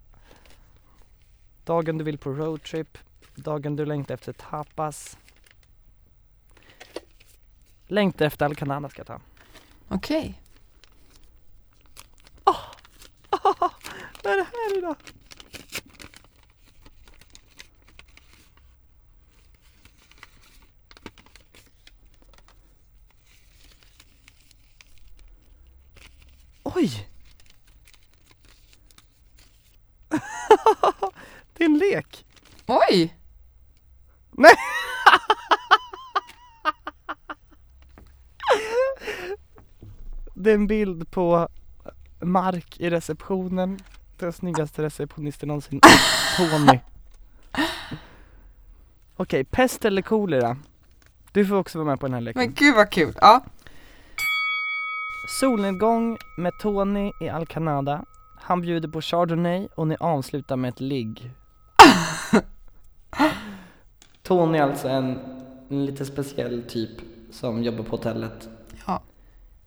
[1.63, 2.97] Dagen du vill på roadtrip
[3.35, 5.17] Dagen du längtar efter tapas
[7.91, 9.19] Längtar efter Alcanada ska jag ta
[9.87, 10.41] Okej.
[14.23, 14.95] Vad är det här idag?
[26.63, 27.09] Oj!
[31.53, 32.25] det är en lek.
[32.67, 33.17] Oj!
[34.31, 34.55] Nej!
[40.49, 41.49] Det är en bild på
[42.19, 43.79] Mark i receptionen.
[44.17, 45.81] Den snyggaste receptionisten någonsin.
[46.37, 46.79] Tony.
[49.15, 50.57] Okej, pest eller kolera?
[51.31, 52.41] Du får också vara med på den här leken.
[52.41, 53.13] Men gud vad kul.
[53.21, 53.43] Ja.
[55.39, 58.05] Solnedgång med Tony i Alcanada.
[58.39, 61.31] Han bjuder på Chardonnay och ni avslutar med ett ligg.
[64.23, 65.19] Tony är alltså en,
[65.69, 66.91] en lite speciell typ
[67.31, 68.49] som jobbar på hotellet.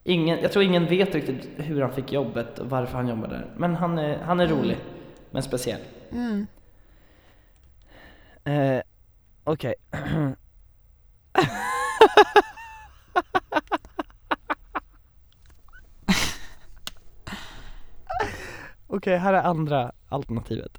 [0.05, 3.51] Ingen, jag tror ingen vet riktigt hur han fick jobbet och varför han jobbar där.
[3.57, 4.77] Men han är, han är rolig,
[5.31, 5.81] men speciell.
[6.13, 6.47] Mm.
[8.45, 8.83] Eh,
[9.45, 9.75] Okej.
[18.87, 20.79] Okej, här är andra alternativet.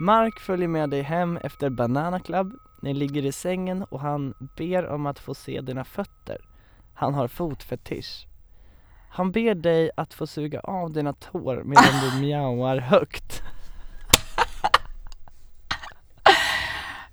[0.00, 2.52] Mark följer med dig hem efter Banana Club.
[2.82, 6.51] Ni ligger i sängen och han ber om att få se dina fötter.
[6.94, 8.26] Han har fotfetisch.
[9.10, 13.42] Han ber dig att få suga av dina tår medan du mjauar högt.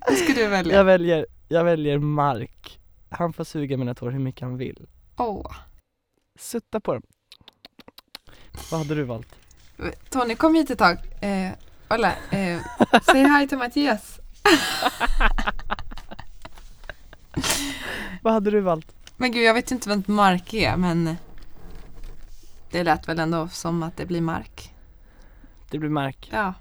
[0.07, 0.75] Vad ska du välja?
[0.75, 2.79] Jag väljer, jag väljer Mark.
[3.09, 4.87] Han får suga mina tår hur mycket han vill.
[5.17, 5.55] Åh.
[6.39, 7.03] Sutta på dem.
[8.71, 9.35] Vad hade du valt?
[10.09, 10.97] Tony, kom hit ett tag.
[11.21, 11.51] Eh,
[11.89, 12.59] hola, eh,
[13.11, 14.19] säg hej till Mattias.
[18.21, 18.95] Vad hade du valt?
[19.21, 21.17] Men gud, jag vet inte vem Mark är, men
[22.71, 24.73] det lät väl ändå som att det blir Mark.
[25.71, 26.29] Det blir Mark.
[26.31, 26.53] Ja.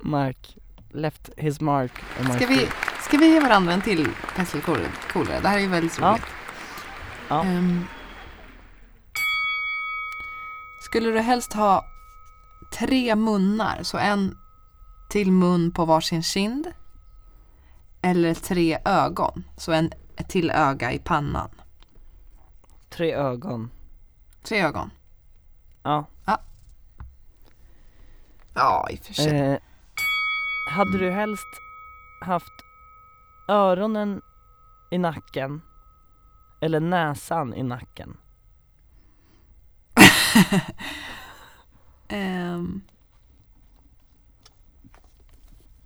[0.00, 0.56] Mark.
[0.90, 1.92] Left his mark.
[2.20, 2.68] my Ska vi,
[3.02, 5.40] ska vi ge varandra en till pesselkolera?
[5.42, 6.10] Det här är ju väldigt Ja.
[6.10, 6.22] roligt.
[7.28, 7.44] Ja.
[7.44, 7.84] Ehm,
[10.88, 11.84] skulle du helst ha
[12.78, 14.36] tre munnar, så en
[15.10, 16.66] till mun på varsin kind?
[18.02, 19.92] Eller tre ögon, så en
[20.28, 21.50] till öga i pannan?
[22.92, 23.70] Tre ögon.
[24.42, 24.90] Tre ögon?
[25.82, 26.06] Ja.
[28.54, 29.38] Ja, i och för sig.
[29.38, 29.58] Eh,
[30.70, 31.46] hade du helst
[32.20, 32.52] haft
[33.48, 34.22] öronen
[34.90, 35.62] i nacken
[36.60, 38.16] eller näsan i nacken?
[42.08, 42.82] Ehm.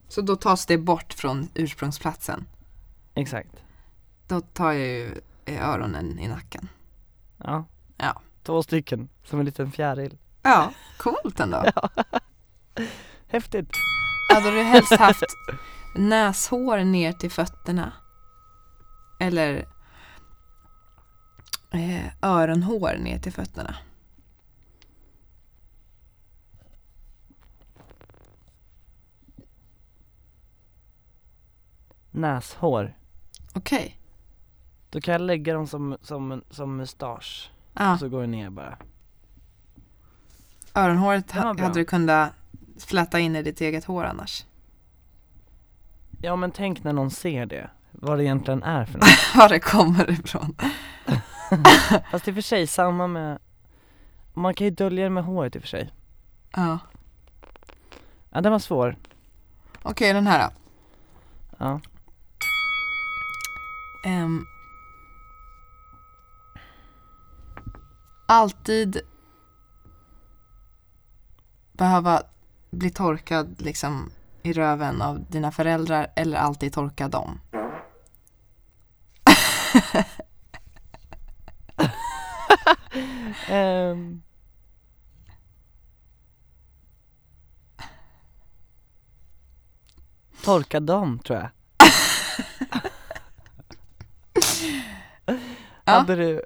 [0.09, 2.47] så då tas det bort från ursprungsplatsen.
[3.15, 3.63] Exakt.
[4.29, 6.69] Då tar jag ju eh, öronen i nacken.
[7.39, 7.65] Ja.
[7.97, 8.21] Ja.
[8.43, 10.19] Två stycken, som en liten fjäril.
[10.43, 11.65] Ja, coolt ändå.
[13.29, 13.71] Häftigt.
[14.35, 15.25] Hade du helst haft
[15.97, 17.93] näshår ner till fötterna?
[19.21, 19.67] Eller
[21.73, 23.77] eh, öronhår ner till fötterna?
[32.11, 32.99] Näshår.
[33.55, 34.01] Okej.
[34.97, 37.51] Då kan jag lägga dem som, som, som mustasch.
[37.75, 38.79] Ja, Så går det ner bara.
[40.75, 42.33] öronhåret ha, hade du kunnat
[42.79, 44.45] fläta in i ditt eget hår annars.
[46.23, 47.71] Ja men tänk när någon ser det.
[47.91, 49.09] Vad det egentligen är för något.
[49.37, 50.57] Var det kommer ifrån.
[52.11, 53.39] Fast i och för sig samma med
[54.35, 55.93] Man kan ju dölja det med håret i och för sig.
[56.53, 56.79] Ja.
[58.31, 58.97] Ja den var svår.
[59.83, 60.55] Okej, den här då.
[61.59, 61.81] Ja.
[64.07, 64.47] Ehm,
[68.27, 69.01] alltid
[71.73, 72.23] behöva
[72.71, 74.11] bli torkad liksom
[74.43, 77.41] i röven av dina föräldrar eller alltid torka dem.
[83.49, 84.23] Ehm.
[90.45, 91.51] Torka dem tror jag.
[95.89, 95.93] Ja.
[95.93, 96.41] Hade du,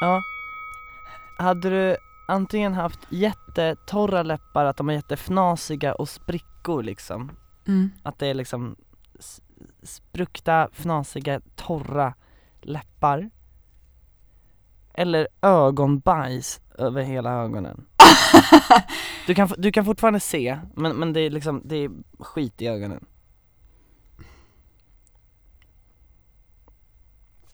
[0.00, 0.22] ja.
[1.42, 1.96] Hade du
[2.28, 7.30] antingen haft jättetorra läppar, att de är jättefnasiga och sprickor liksom.
[7.66, 7.90] Mm.
[8.02, 8.76] Att det är liksom
[9.82, 12.14] spruckta, fnasiga, torra
[12.60, 13.30] läppar.
[14.94, 17.86] Eller ögonbajs över hela ögonen.
[19.26, 22.66] Du kan, du kan fortfarande se, men, men det är liksom, det är skit i
[22.66, 23.04] ögonen.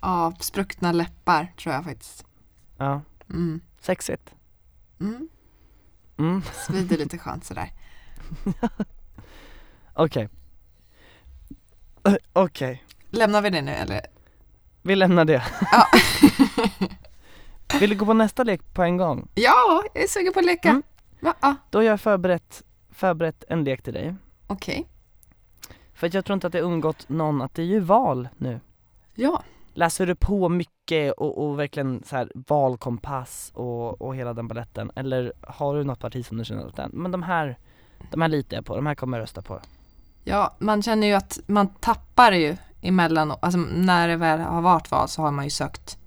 [0.01, 2.27] Ja, spruckna läppar tror jag faktiskt.
[2.77, 3.61] Ja, Mm.
[3.81, 4.35] Sexigt.
[5.01, 5.29] Mm.
[6.19, 7.73] Mm, Svider lite skönt sådär.
[9.95, 10.29] okej.
[12.05, 14.01] Eh, Okej, Lämnar vi det nu eller?
[14.83, 15.43] vi lämnar det.
[15.73, 15.87] Ja.
[17.81, 19.29] Vill du gå på nästa lek på en gång?
[19.35, 20.69] Ja, jag är sugen på att leka.
[20.71, 20.83] Mm.
[21.21, 21.35] Va?
[21.41, 24.14] Ja, Då har jag förberett, förberett en lek till dig.
[24.47, 24.88] okej.
[25.95, 28.61] För att jag tror inte att det undgått någon att det är ju val nu.
[29.14, 29.43] Ja.
[29.79, 34.91] Läser du på mycket och, och verkligen så här valkompass och, och hela den baletten?
[34.97, 37.59] Eller har du något parti som du känner att men de här,
[38.11, 39.61] de här litar jag på, de här kommer jag rösta på.
[40.25, 44.91] Ja, man känner ju att man tappar ju emellan, alltså när det väl har varit
[44.91, 45.99] val så har man ju sökt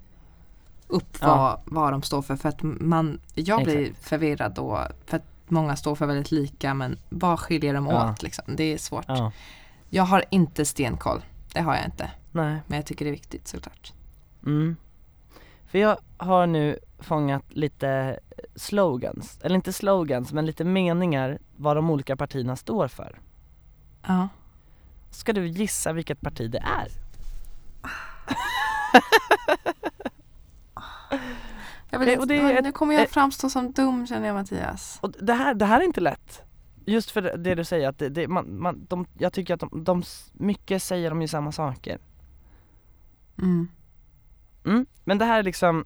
[0.87, 1.27] upp Ja.
[1.27, 2.35] vad, vad de står för.
[2.35, 6.97] För att man, jag blir förvirrad då, för att många står för väldigt lika, men
[7.09, 8.11] vad skiljer de Ja.
[8.11, 8.55] åt liksom?
[8.57, 9.05] Det är svårt.
[9.07, 9.31] Ja,
[9.89, 11.21] Jag har inte stenkoll,
[11.53, 12.11] det har jag inte.
[12.31, 12.59] Nej.
[12.67, 13.93] Men jag tycker det är viktigt såklart.
[14.45, 14.75] Mm.
[15.65, 18.19] För jag har nu fångat lite
[18.55, 23.19] slogans, eller inte slogans, men lite meningar vad de olika partierna står för.
[24.07, 24.27] Ja.
[25.11, 26.87] Ska du gissa vilket parti det är?
[31.89, 34.27] Jag vill inte, och det är ett- nu kommer jag eh, framstå som dum känner
[34.27, 34.97] jag Mattias.
[35.01, 36.41] Och det här, det här är inte lätt.
[36.85, 39.83] just för det- du säger att det, det, man, man, de, jag tycker att de,
[39.83, 41.99] de, mycket säger de ju samma saker.
[43.37, 43.67] Mm.
[44.65, 44.85] Mm.
[45.03, 45.85] Men det här är liksom,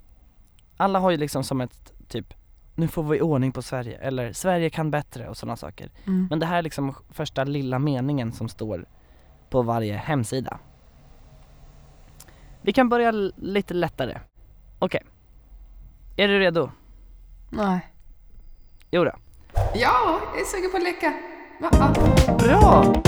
[0.77, 2.33] alla har ju liksom som ett typ,
[2.75, 5.91] nu får vi ordning på Sverige, eller Sverige kan bättre och sådana saker.
[6.05, 6.27] Mm.
[6.29, 8.85] Men det här är liksom första lilla meningen som står
[9.49, 10.59] på varje hemsida.
[12.61, 14.19] Vi kan börja lite lättare.
[14.79, 15.03] Okej.
[16.17, 16.71] Är du redo?
[17.49, 17.93] Nej.
[18.91, 19.11] Jo då.
[19.55, 21.13] Ja, jag är sugen på att leka.
[21.61, 21.93] Va?
[22.39, 23.03] Bra!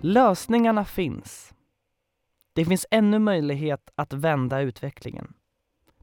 [0.00, 1.52] Lösningarna finns.
[2.58, 5.32] Det finns ännu möjlighet att vända utvecklingen.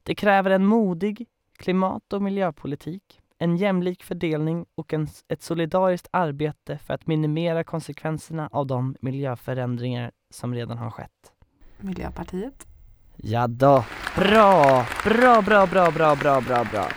[0.03, 6.77] Det kräver en modig klimat och miljöpolitik, en jämlik fördelning och en, ett solidariskt arbete
[6.77, 11.33] för att minimera konsekvenserna av de miljöförändringar som redan har skett.
[11.79, 12.67] Miljöpartiet.
[13.15, 13.85] Ja då.
[14.15, 14.85] Bra!
[15.03, 16.87] Bra, bra, bra, bra, bra, bra, bra.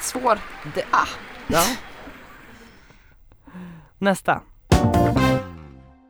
[0.00, 0.38] Svår.
[0.74, 1.08] Det, Ah.
[1.48, 1.62] Ja.
[3.98, 4.42] Nästa.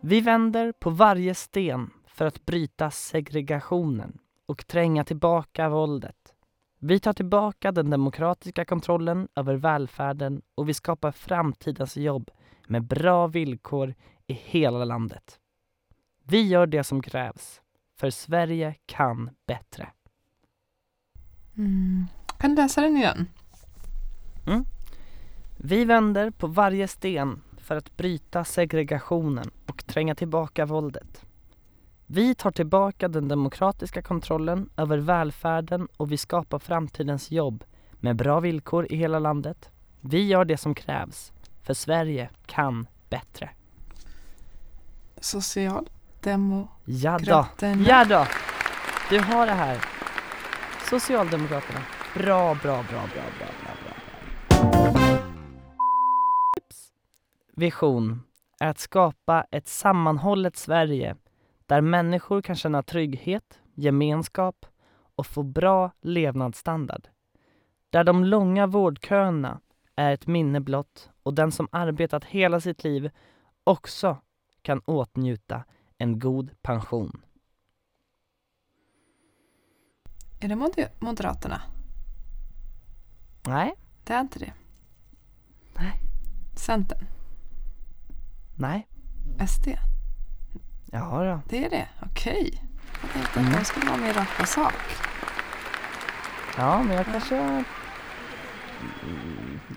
[0.02, 6.34] Vi vänder på varje sten för att bryta segregationen och tränga tillbaka våldet.
[6.78, 12.30] Vi tar tillbaka den demokratiska kontrollen över välfärden och vi skapar framtidens jobb
[12.66, 13.94] med bra villkor
[14.26, 15.38] i hela landet.
[16.24, 17.60] Vi gör det som krävs,
[17.96, 19.88] för Sverige kan bättre.
[21.56, 22.06] Mm.
[22.38, 23.28] Kan du läsa den igen?
[25.56, 31.26] Vi vänder på varje sten för att bryta segregationen och tränga tillbaka våldet.
[32.12, 38.40] Vi tar tillbaka den demokratiska kontrollen över välfärden och vi skapar framtidens jobb med bra
[38.40, 39.70] villkor i hela landet.
[40.00, 43.50] Vi gör det som krävs, för Sverige kan bättre.
[45.20, 47.84] Socialdemokraterna.
[47.88, 48.26] Ja då.
[49.10, 49.84] Du har det här.
[50.90, 51.80] Socialdemokraterna.
[52.14, 53.94] Bra, bra, bra, bra, bra, bra, bra.
[57.56, 58.22] Vision
[58.60, 61.16] är att skapa ett sammanhållet Sverige
[61.70, 64.66] där människor kan känna trygghet, gemenskap
[65.14, 67.08] och få bra levnadsstandard.
[67.90, 69.60] Där de långa vårdköerna
[69.96, 73.10] är ett minne blott och den som arbetat hela sitt liv
[73.64, 74.16] också
[74.62, 75.64] kan åtnjuta
[75.98, 77.22] en god pension.
[80.40, 81.62] Är det Mod- Moderaterna?
[83.46, 84.52] Nej, Det är inte det.
[85.76, 86.00] Nej.
[86.56, 87.06] Centern?
[88.56, 88.88] nej,
[89.48, 89.68] SD?
[90.90, 91.40] Ja då.
[91.48, 91.88] Det är det?
[92.02, 92.62] Okej.
[93.02, 93.52] Jag tänkte Mm.
[93.52, 94.74] att de skulle vara mer rakt på sak.
[96.56, 97.64] Ja, men jag kanske mm,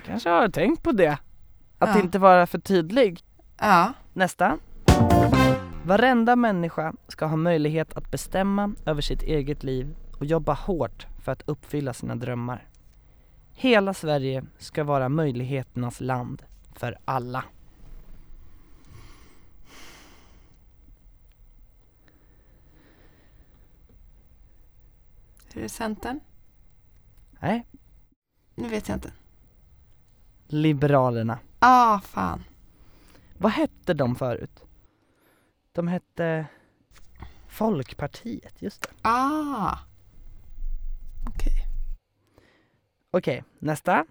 [0.05, 1.17] kanske har tänkt på det.
[1.79, 1.99] Att Ja.
[2.01, 3.19] inte vara för tydlig.
[3.59, 3.93] Ja.
[4.13, 4.57] Nästa.
[5.85, 11.31] Varenda människa ska ha möjlighet att bestämma över sitt eget liv och jobba hårt för
[11.31, 12.67] att uppfylla sina drömmar.
[13.53, 16.43] Hela Sverige ska vara möjligheternas land
[16.75, 17.43] för alla.
[25.53, 26.19] Är det Centern?
[27.39, 27.65] Nej,
[28.55, 29.13] Nu vet jag inte.
[30.47, 31.39] Liberalerna.
[31.59, 32.43] Ah, fan.
[33.37, 34.63] Vad hette de förut?
[35.71, 36.45] De hette
[37.47, 38.89] Folkpartiet, just det.
[39.01, 39.77] Ah.
[41.27, 41.67] Okej.
[43.11, 44.05] Okej, nästa.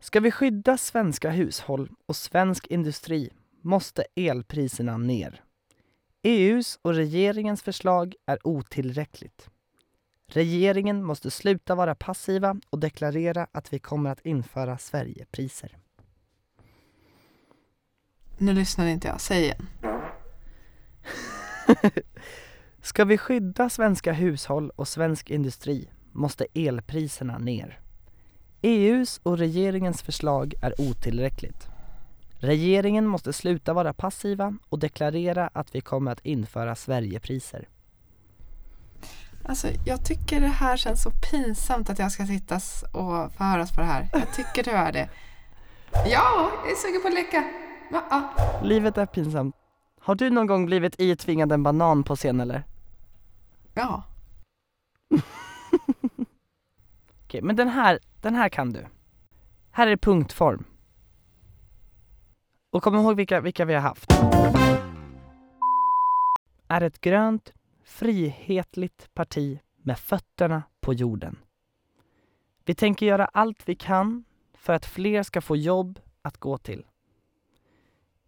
[0.00, 3.30] Ska vi skydda svenska hushåll och svensk industri
[3.62, 5.43] måste elpriserna ner.
[6.26, 9.50] EUs och regeringens förslag är otillräckligt.
[10.26, 15.76] Regeringen måste sluta vara passiva och deklarera att vi kommer att införa Sverigepriser.
[18.38, 19.20] Nu lyssnade inte jag.
[19.20, 19.66] Säg igen.
[22.82, 27.80] Ska vi skydda svenska hushåll och svensk industri måste elpriserna ner.
[28.62, 31.73] EUs och regeringens förslag är otillräckligt.
[32.44, 37.68] Regeringen måste sluta vara passiva och deklarera att vi kommer att införa Sverigepriser.
[39.44, 43.72] Alltså, jag tycker det här känns så pinsamt att jag ska sitta s- och förhöras
[43.72, 44.08] på det här.
[44.12, 45.08] Jag tycker tyvärr det.
[45.92, 47.44] Ja, jag är sugen på att leka.
[47.92, 48.02] Va?
[48.10, 48.62] Ah.
[48.64, 49.56] Livet är pinsamt.
[50.00, 52.64] Har du någon gång blivit itvingad en banan på scen eller?
[53.74, 54.02] Ja.
[57.24, 58.86] Okej, men den här, den här kan du.
[59.70, 60.64] Här är punktform.
[62.74, 64.12] Och kom ihåg vilka, vilka vi har haft.
[66.68, 67.52] Är ett grönt,
[67.84, 71.38] frihetligt parti med fötterna på jorden.
[72.64, 76.86] Vi tänker göra allt vi kan för att fler ska få jobb att gå till.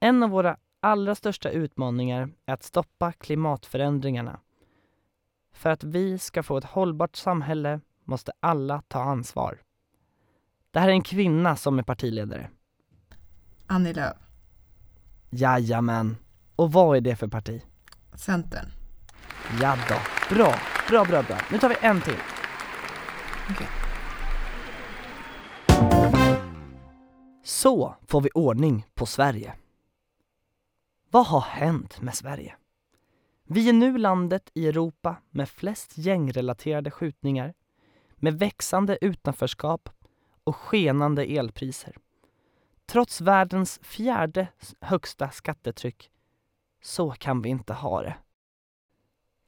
[0.01, 4.41] En av våra allra största utmaningar är att stoppa klimatförändringarna.
[5.53, 9.63] För att vi ska få ett hållbart samhälle måste alla ta ansvar.
[10.71, 12.51] Det här är en kvinna som är partiledare.
[13.67, 14.26] Annie Lööf,
[15.31, 16.16] Jajamän.
[16.57, 17.62] Och vad är det för parti?
[18.14, 18.66] Centern.
[19.62, 20.35] Ja då.
[20.35, 20.55] Bra,
[20.89, 21.39] bra, bra, bra.
[21.51, 22.18] Nu tar vi en till.
[23.51, 23.66] Okej.
[27.45, 29.55] Så får vi ordning på Sverige.
[31.11, 32.55] Vad har hänt med Sverige?
[33.49, 37.55] Vi är nu landet i Europa med flest gängrelaterade skjutningar,
[38.16, 39.89] med växande utanförskap
[40.45, 41.97] och skenande elpriser.
[42.87, 44.49] Trots världens fjärde
[44.80, 46.11] högsta skattetryck.
[46.82, 48.16] Så kan vi inte ha det.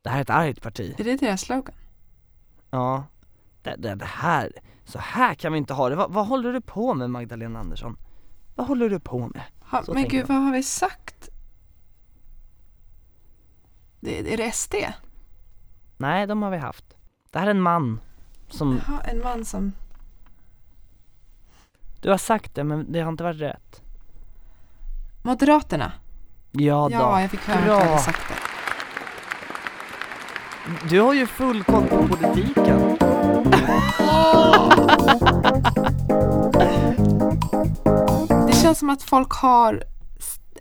[0.02, 0.94] Det här är ett argt parti.
[0.98, 1.74] Är det deras slogan?
[2.70, 3.04] Ja,
[3.62, 4.52] det, det, det här,
[4.84, 5.96] så här kan vi inte ha det.
[5.96, 7.96] Va, vad håller du på med Magdalena Andersson?
[8.54, 9.42] Vad håller du på med?
[9.60, 10.32] Ha, men gud, de.
[10.32, 11.28] vad har vi sagt?
[14.00, 14.74] Det, är det SD?
[15.96, 16.96] Nej, de har vi haft.
[17.30, 18.00] Det här är en man
[18.48, 19.72] som, Jaha, en man som...
[22.00, 23.82] du har sagt det men det har inte varit rätt.
[25.22, 25.92] Moderaterna?
[26.50, 26.94] Ja då.
[26.94, 28.34] Ja, jag fick höra att jag hade sagt det.
[30.90, 32.98] Du har ju full koll på politiken.
[38.46, 39.84] Det känns som att folk har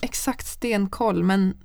[0.02, 1.58] exakt stenkoll men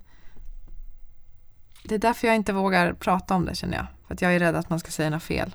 [1.84, 3.86] det är därför jag inte vågar prata om det känner jag.
[4.06, 5.54] För att jag är rädd att man ska säga något fel.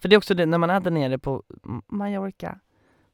[0.00, 1.42] För det är också det, när man är där nere på
[1.86, 2.58] Mallorca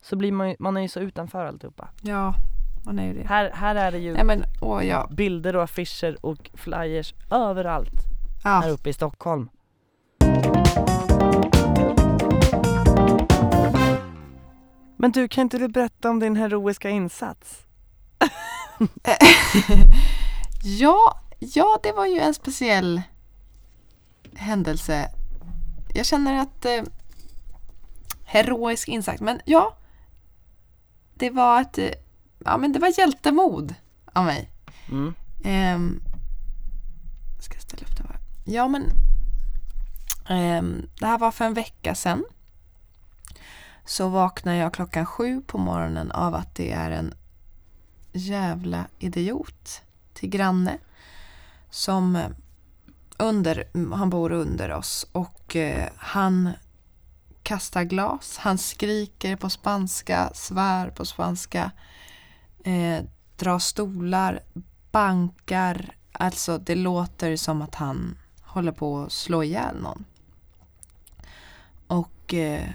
[0.05, 1.89] så blir man ju, man är ju så utanför alltihopa.
[2.03, 2.35] Ja,
[2.83, 3.27] man är ju det.
[3.27, 5.09] Här, här är det ju Nej men, åh ja.
[5.11, 8.03] bilder och affischer och flyers överallt
[8.45, 8.75] här ja.
[8.75, 9.49] uppe i Stockholm.
[14.97, 17.67] Men du, kan inte du berätta om din heroiska insats?
[20.63, 23.03] ja, ja, det var ju en speciell
[24.35, 25.11] händelse.
[25.95, 26.83] Jag känner att eh,
[28.25, 29.77] heroisk insats, men ja,
[31.15, 31.79] det var ett,
[32.39, 33.75] ja men det var hjältemod
[34.13, 34.51] av mig.
[34.91, 35.15] Mm.
[35.45, 36.01] Ehm,
[37.41, 38.19] ska jag ställa upp det här?
[38.45, 38.85] Ja, men
[40.29, 42.25] ehm, det här var för en vecka sedan.
[43.85, 47.15] Så vaknar jag klockan sju på morgonen av att det är en
[48.13, 49.83] jävla idiot
[50.15, 50.79] till granne
[51.71, 52.19] som
[53.19, 56.51] under, han bor under oss och eh, han
[57.45, 61.71] kastar glas, han skriker på spanska, svär på spanska,
[62.65, 63.05] eh,
[63.37, 64.41] drar stolar,
[64.91, 65.97] bankar.
[66.13, 70.05] Alltså det låter som att han håller på att slå ihjäl någon.
[71.87, 72.69] Och eh,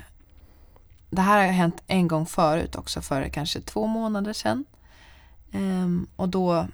[1.10, 4.66] det här har hänt en gång förut också för kanske två månader sedan.
[5.52, 6.68] Ehm, och då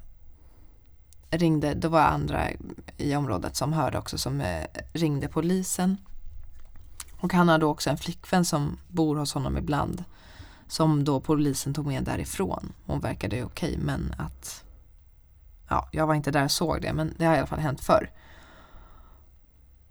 [1.30, 2.48] ringde, då var andra
[2.98, 5.98] i området som hörde också som eh, ringde polisen.
[7.26, 10.04] Och han har då också en flickvän som bor hos honom ibland.
[10.68, 12.74] Som då polisen tog med därifrån.
[12.86, 14.64] Hon verkade ju okej men att
[15.70, 17.82] Ja, jag var inte där och såg det men det har i alla fall hänt
[17.82, 18.12] förr.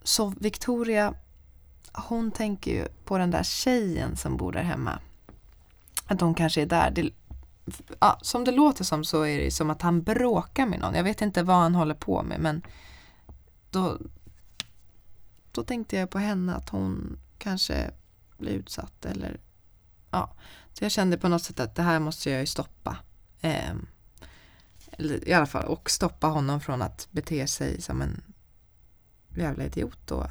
[0.03, 1.15] Så Victoria
[1.93, 4.99] hon tänker ju på den där tjejen som bor där hemma.
[6.07, 6.91] Att hon kanske är där.
[6.91, 7.11] Det,
[8.01, 10.95] ja, som det låter som så är det som att han bråkar med någon.
[10.95, 12.63] Jag vet inte vad han håller på med men
[13.71, 13.99] då,
[15.53, 17.91] då tänkte jag på henne att hon kanske
[18.39, 19.41] bli utsatt eller
[20.11, 20.35] ja.
[20.73, 22.97] Så jag kände på något sätt att det här måste jag ju stoppa.
[23.41, 23.75] Eh,
[24.93, 28.23] eller i alla fall och stoppa honom från att bete sig som en
[29.37, 30.27] jävla idiot då.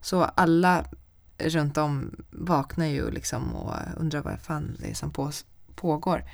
[0.00, 0.84] Så alla
[1.38, 5.32] runt om vaknar ju liksom och undrar vad fan det är som på,
[5.74, 6.24] pågår.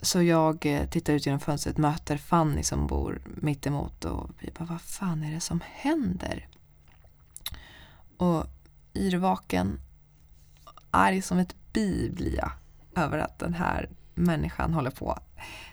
[0.00, 4.64] Så jag eh, tittar ut genom fönstret, möter Fanny som bor mittemot och vi bara,
[4.64, 6.48] vad fan är det som händer?
[8.16, 8.46] Och
[8.94, 9.80] yrvaken,
[10.90, 12.50] arg som ett bi blir jag
[12.96, 15.18] över att den här människan håller på.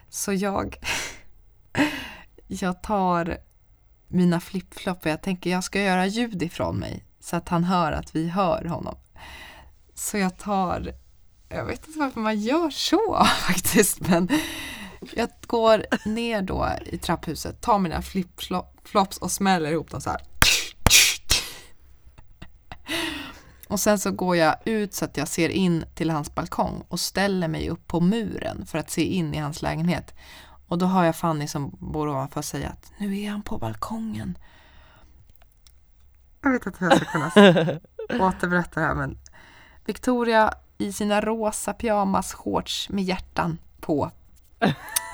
[0.10, 0.76] Så jag,
[2.48, 3.38] jag tar
[4.08, 7.92] mina flipflop och jag tänker jag ska göra ljud ifrån mig så att han hör
[7.92, 8.96] att vi hör honom.
[9.94, 10.94] Så jag tar,
[11.50, 14.30] jag vet inte varför man gör så faktiskt, men
[15.14, 20.22] jag går ner då i trapphuset, tar mina flipflops och smäller ihop dem så här.
[23.68, 27.00] Och sen så går jag ut så att jag ser in till hans balkong och
[27.00, 30.14] ställer mig upp på muren för att se in i hans lägenhet.
[30.68, 34.38] Och då har jag Fanny som bor ovanför säga att nu är han på balkongen.
[36.42, 37.32] Jag vet inte hur jag ska kunna
[38.28, 39.18] återberätta det här men
[39.86, 44.12] Victoria i sina rosa pyjamas-shorts med hjärtan på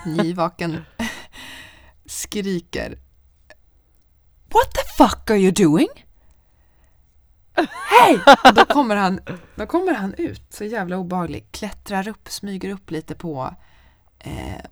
[0.05, 0.85] nyvaken
[2.05, 2.99] skriker
[4.53, 5.87] What the fuck are you doing?
[7.89, 8.23] Hej!
[8.55, 9.19] Då kommer han,
[9.55, 13.55] då kommer han ut, så jävla obehaglig, klättrar upp, smyger upp lite på
[14.19, 14.65] eh,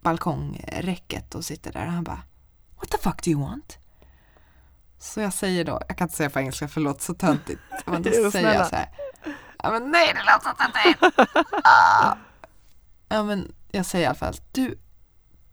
[0.00, 2.22] balkongräcket och sitter där och han bara
[2.76, 3.78] What the fuck do you want?
[4.98, 7.60] Så jag säger då, jag kan inte säga på engelska, förlåt så töntigt.
[7.84, 8.88] Men då säger jag så här.
[9.62, 11.26] Ja men nej det låter inte till.
[11.64, 12.16] Ah.
[13.08, 14.78] Ja men jag säger i alla fall, du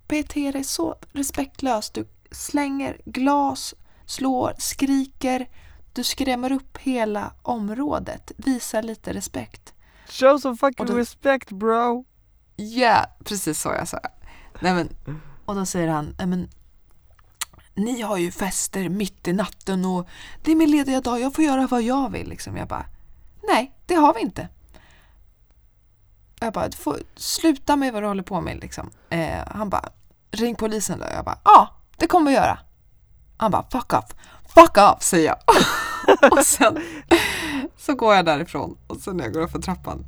[0.07, 1.93] beter dig så respektlöst.
[1.93, 3.73] Du slänger glas,
[4.05, 5.47] slår, skriker.
[5.93, 8.31] Du skrämmer upp hela området.
[8.37, 9.73] Visa lite respekt.
[10.07, 12.05] Show some fucking då- respect bro!
[12.55, 13.99] Ja, precis så jag sa.
[14.59, 14.89] Nej, men,
[15.45, 16.49] och då säger han, nej men
[17.75, 20.07] ni har ju fester mitt i natten och
[20.43, 22.29] det är min lediga dag, jag får göra vad jag vill.
[22.29, 22.57] Liksom.
[22.57, 22.85] Jag bara,
[23.47, 24.47] nej, det har vi inte.
[26.39, 28.57] Jag bara, du får sluta med vad du håller på med.
[28.59, 28.89] Liksom.
[29.09, 29.89] Eh, han bara,
[30.31, 31.05] ring polisen då.
[31.15, 32.59] Jag bara, ja, det kommer vi göra.
[33.37, 34.15] Han bara, fuck off,
[34.53, 35.37] fuck off, säger jag.
[36.31, 36.77] och sen
[37.77, 40.05] så går jag därifrån och sen när jag går upp för trappan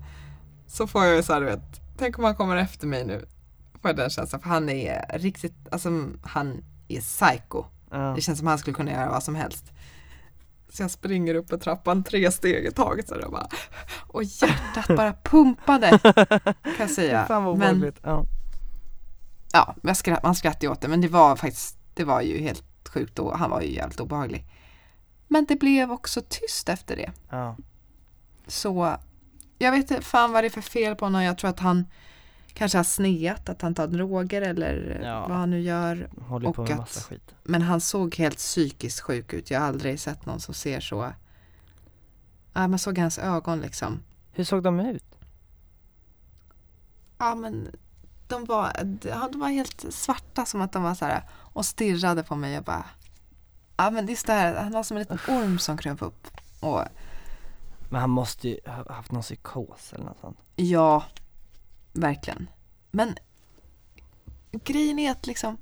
[0.68, 3.26] så får jag ju så här, du vet, tänk om han kommer efter mig nu.
[3.82, 5.89] Får jag den känslan, för han är riktigt, alltså
[6.24, 7.64] han är psycho.
[7.91, 7.98] Ja.
[7.98, 9.66] Det känns som han skulle kunna göra vad som helst.
[10.70, 13.48] Så jag springer upp för trappan tre steg i taget så bara,
[14.08, 16.00] och hjärtat bara pumpade.
[16.64, 17.26] Kan jag säga.
[17.28, 17.93] Fan vad Men.
[18.04, 18.26] Ja.
[19.54, 19.76] ja,
[20.24, 23.38] man skrattade ju åt det men det var faktiskt, det var ju helt sjukt och
[23.38, 24.45] han var ju jävligt obehaglig.
[25.27, 27.11] Men det blev också tyst efter det.
[27.29, 27.55] Ja.
[28.47, 28.97] Så
[29.57, 31.23] jag vet inte fan vad det är för fel på honom.
[31.23, 31.86] Jag tror att han
[32.53, 35.27] kanske har sneat, att han tar droger eller Ja.
[35.27, 36.09] vad han nu gör.
[36.27, 37.36] Håller på Och med att- massa skit.
[37.43, 39.51] Men han såg helt psykiskt sjuk ut.
[39.51, 41.13] Jag har aldrig sett någon som ser så.
[42.53, 43.99] Ja, man såg hans ögon liksom.
[44.31, 45.03] Hur såg de ut?
[47.17, 47.67] Ja, men
[48.27, 48.71] de var,
[49.31, 51.23] de var helt svarta som att de var så här
[51.56, 52.86] och stirrade på mig och bara.
[53.78, 56.28] Ja, men det är så där, han var som en liten orm som kröp upp.
[56.60, 56.82] Och
[57.89, 60.38] Men han måste ju ha haft någon psykos eller något sånt.
[60.56, 61.03] Ja,
[61.93, 62.49] verkligen.
[62.91, 63.16] Men
[64.51, 65.58] grejen är att liksom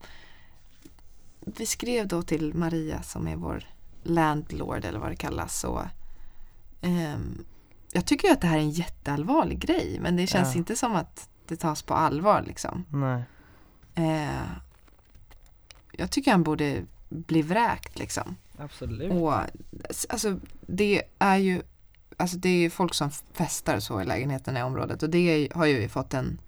[1.40, 3.64] vi skrev då till Maria som är vår
[4.04, 5.64] landlord eller vad det kallas.
[5.64, 5.82] Och,
[6.82, 7.46] ehm,
[7.92, 10.58] jag tycker ju att det här är en jätteallvarlig grej men det känns Ja.
[10.58, 12.86] inte som att det tas på allvar liksom.
[12.90, 13.24] Nej.
[13.96, 14.48] Eh,
[15.98, 18.36] jag tycker han borde bli vräkt liksom.
[18.58, 19.12] Absolut.
[19.12, 19.34] Och
[20.10, 21.62] alltså det är ju
[22.18, 25.80] Alltså det är folk som festar så i lägenheterna i området och det har ju
[25.80, 26.40] vi fått en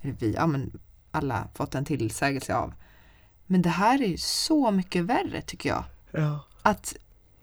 [0.00, 0.78] eller vi, ja men
[1.10, 2.74] alla fått en tillsägelse av.
[3.46, 5.84] Men det här är ju så mycket värre tycker jag.
[6.10, 6.40] Ja.
[6.62, 6.96] Att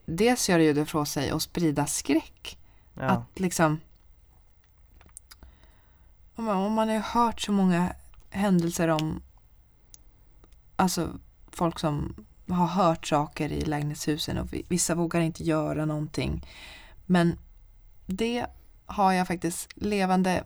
[0.05, 2.57] dels gör det ju det från sig att sprida skräck.
[2.93, 3.03] Ja.
[3.03, 3.79] Att liksom
[6.35, 7.95] om man, om man har hört så många
[8.29, 9.21] händelser om
[10.75, 11.19] alltså
[11.55, 16.45] folk som har hört saker i lägenhetshusen och vi- vissa vågar inte göra någonting.
[17.05, 17.37] Men
[18.05, 18.45] det
[18.85, 20.43] har jag faktiskt levande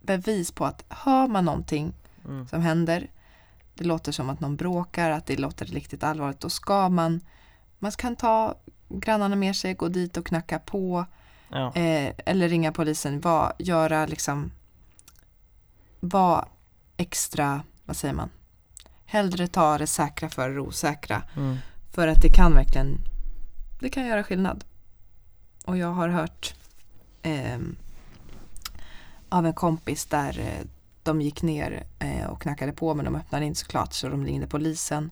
[0.00, 1.92] bevis på att hör man någonting
[2.24, 2.48] Mm.
[2.48, 3.10] som händer,
[3.74, 7.20] det låter som att någon bråkar, att det låter riktigt allvarligt, då ska man,
[7.78, 8.54] man kan ta
[8.88, 11.06] grannarna med sig, gå dit och knacka på,
[11.50, 11.74] Ja.
[11.74, 14.52] eh, eller ringa polisen, var, göra liksom,
[16.00, 16.48] var
[16.96, 18.30] extra, vad säger man,
[19.06, 21.22] hellre ta det säkra för det osäkra.
[21.36, 21.56] Mm.
[21.92, 22.98] För att det kan verkligen,
[23.80, 24.64] det kan göra skillnad.
[25.64, 26.54] Och jag har hört
[27.22, 27.76] ehm,
[29.28, 30.66] av en kompis där eh,
[31.02, 34.46] de gick ner eh, och knackade på men de öppnade inte såklart så de ringde
[34.46, 35.10] polisen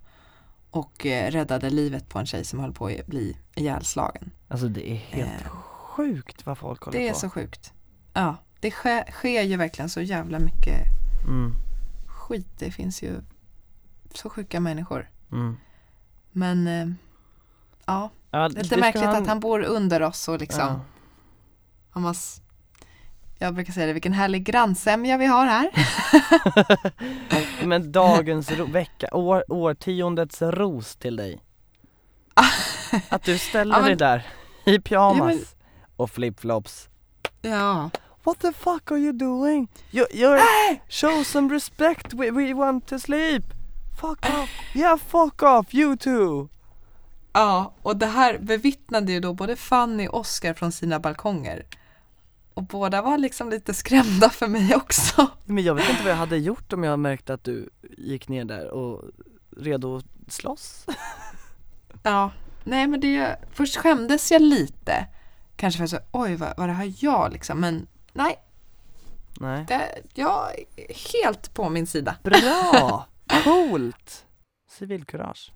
[0.70, 4.30] och eh, räddade livet på en tjej som höll på att bli ihjälslagen.
[4.49, 7.18] Alltså det är helt Eh, sjukt vad folk håller Det är på.
[7.18, 7.72] så sjukt.
[8.12, 10.80] Ja, det sker, sker ju verkligen så jävla mycket
[11.28, 11.55] Mm.
[12.07, 12.47] skit.
[12.59, 13.20] Det finns ju
[14.17, 15.11] så sjuka människor.
[15.33, 15.57] Mm.
[16.33, 16.87] Men eh,
[17.87, 20.61] ja, Ja, lite vi ska märkligt ha en- att han bor under oss och liksom
[20.61, 20.81] Ja.
[21.91, 22.17] Han var
[23.39, 25.71] jag brukar säga det, vilken härlig grannsämja vi har här.
[27.67, 31.43] Men dagens vecka, år, årtiondets ros till dig.
[33.09, 34.27] Att du ställer Ja, men- dig där
[34.65, 35.39] i pyjamas Ja, men-
[35.97, 36.89] och flipflops.
[37.43, 37.91] Ja.
[38.25, 39.69] What the fuck are you doing?
[39.91, 40.41] You, you're,
[40.89, 43.45] show some respect, we, we want to sleep.
[44.01, 46.49] Fuck off, yeah fuck off, you too.
[47.32, 51.66] Ja, och det här bevittnade ju då både Fanny och Oscar från sina balkonger.
[52.55, 55.26] Och båda var liksom lite skrämda för mig också.
[55.45, 58.45] Men jag vet inte vad jag hade gjort om jag märkte att du gick ner
[58.45, 59.05] där och
[59.57, 60.86] redo att slåss.
[62.05, 62.30] Ja,
[62.64, 65.07] nej men det, först skämdes jag lite.
[65.57, 68.38] Kanske för att så, oj vad, vad det har jag liksom, men nej,
[69.40, 69.64] Nej.
[69.68, 72.16] det, jag är helt på min sida.
[72.22, 73.07] Bra!
[73.45, 74.26] Coolt!
[74.70, 75.53] Civilkurage.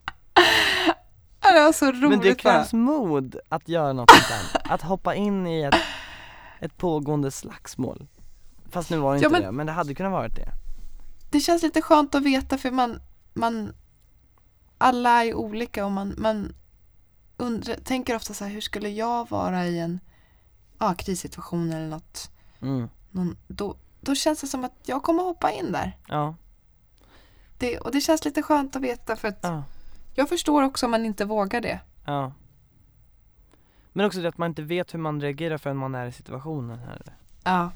[1.43, 2.35] Ja, det var så roligt Men det bara.
[2.35, 5.74] krävs mod att göra något sånt där, att hoppa in i ett,
[6.61, 8.07] ett pågående slagsmål
[8.70, 10.49] Fast nu var det Ja, inte men- det, men det hade kunnat vara det
[11.31, 13.01] Det känns lite skönt att veta för man,
[13.35, 13.72] man
[14.79, 16.55] alla är olika och man, man
[17.37, 20.01] undrar, tänker ofta så här, hur skulle jag vara i en
[20.79, 22.31] ja, krissituation eller något.
[22.62, 22.89] mm.
[23.11, 25.99] Någon, då, då känns det som att jag kommer hoppa in där.
[26.09, 26.35] Ja,
[27.59, 29.63] Det, och det känns lite skönt att veta för att ja,
[30.15, 31.81] jag förstår också om man inte vågar det.
[32.05, 32.33] ja
[33.93, 36.79] Men också det att man inte vet hur man reagerar förrän man är i situationen
[36.79, 37.03] här
[37.45, 37.71] Ja.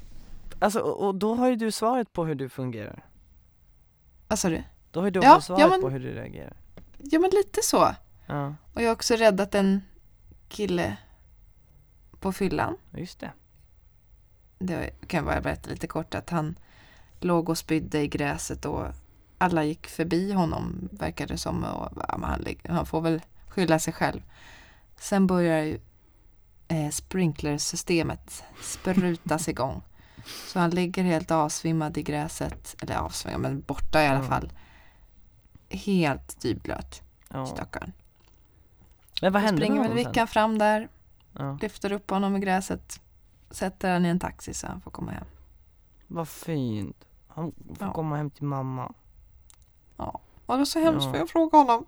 [0.59, 3.05] Alltså, och, då har ju du svaret på hur du fungerar
[4.29, 4.63] Vad sa du?
[4.91, 6.57] Då har ju du Ja, också ja, svaret men- på hur du reagerar
[6.99, 7.95] Ja men lite så.
[8.27, 9.81] Ja, Och jag har också räddat en
[10.49, 10.97] kille
[12.21, 12.77] på fyllan.
[12.97, 13.31] just det
[14.59, 16.59] Det kan jag bara berätta lite kort att han
[17.21, 18.87] låg och spydde i gräset och
[19.41, 21.65] alla gick förbi honom verkade det som.
[21.65, 24.21] Och, han, han får väl skylla sig själv.
[24.97, 25.81] Sen börjar ju
[26.69, 29.83] eh, sprinklersystemet sprutas igång.
[30.47, 32.77] Så han ligger helt avsvimmad i gräset.
[32.83, 34.53] Eller avsvimmad, men borta i alla fall.
[35.69, 37.47] Helt dyblöt, ja.
[37.47, 37.93] stackarn.
[39.23, 39.97] Men vad hände med springer väl?
[40.07, 40.89] Vickan fram där,
[41.33, 43.01] Ja, lyfter upp honom i gräset,
[43.51, 45.25] sätter han i en taxi så han får komma hem.
[46.07, 47.93] vad fint Han får Ja.
[47.93, 48.93] komma hem till mamma
[50.01, 51.13] Ja, och det var så hemskt Ja.
[51.13, 51.87] för jag frågade honom.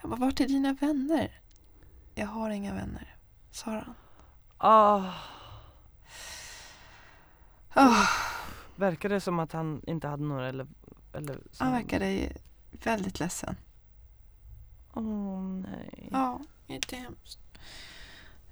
[0.00, 1.40] Jag bara, vart är dina vänner?
[2.14, 3.16] Jag har inga vänner,
[3.50, 3.94] sa han.
[4.58, 5.12] Ah,
[7.76, 8.08] Oh,
[8.76, 10.66] verkar det som att han inte hade några eller,
[11.12, 12.32] eller så- han verkade
[12.84, 13.56] väldigt ledsen.
[14.94, 17.38] Åh nej Ja, jättehemskt.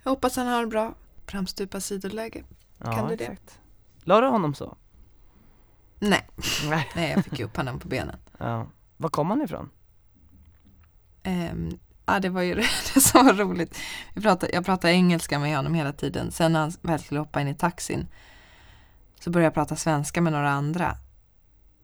[0.02, 0.94] Jag hoppas han har bra
[1.26, 2.44] framstupa sidoläge.
[2.78, 3.24] ja, kan du det?
[3.24, 3.60] exakt.
[4.02, 4.76] La du honom så?
[5.98, 6.28] Nej,
[6.96, 8.18] Nej jag fick upp honom på benen.
[8.38, 8.66] ja.
[9.00, 9.70] Var kom han ifrån?
[11.26, 12.54] Um, ja, det var ju
[12.94, 13.78] det som var roligt.
[14.14, 16.30] Vi pratade, jag pratade engelska med honom hela tiden.
[16.32, 18.08] Sen när han väl skulle hoppa in i taxin
[19.20, 20.96] så började jag prata svenska med några andra.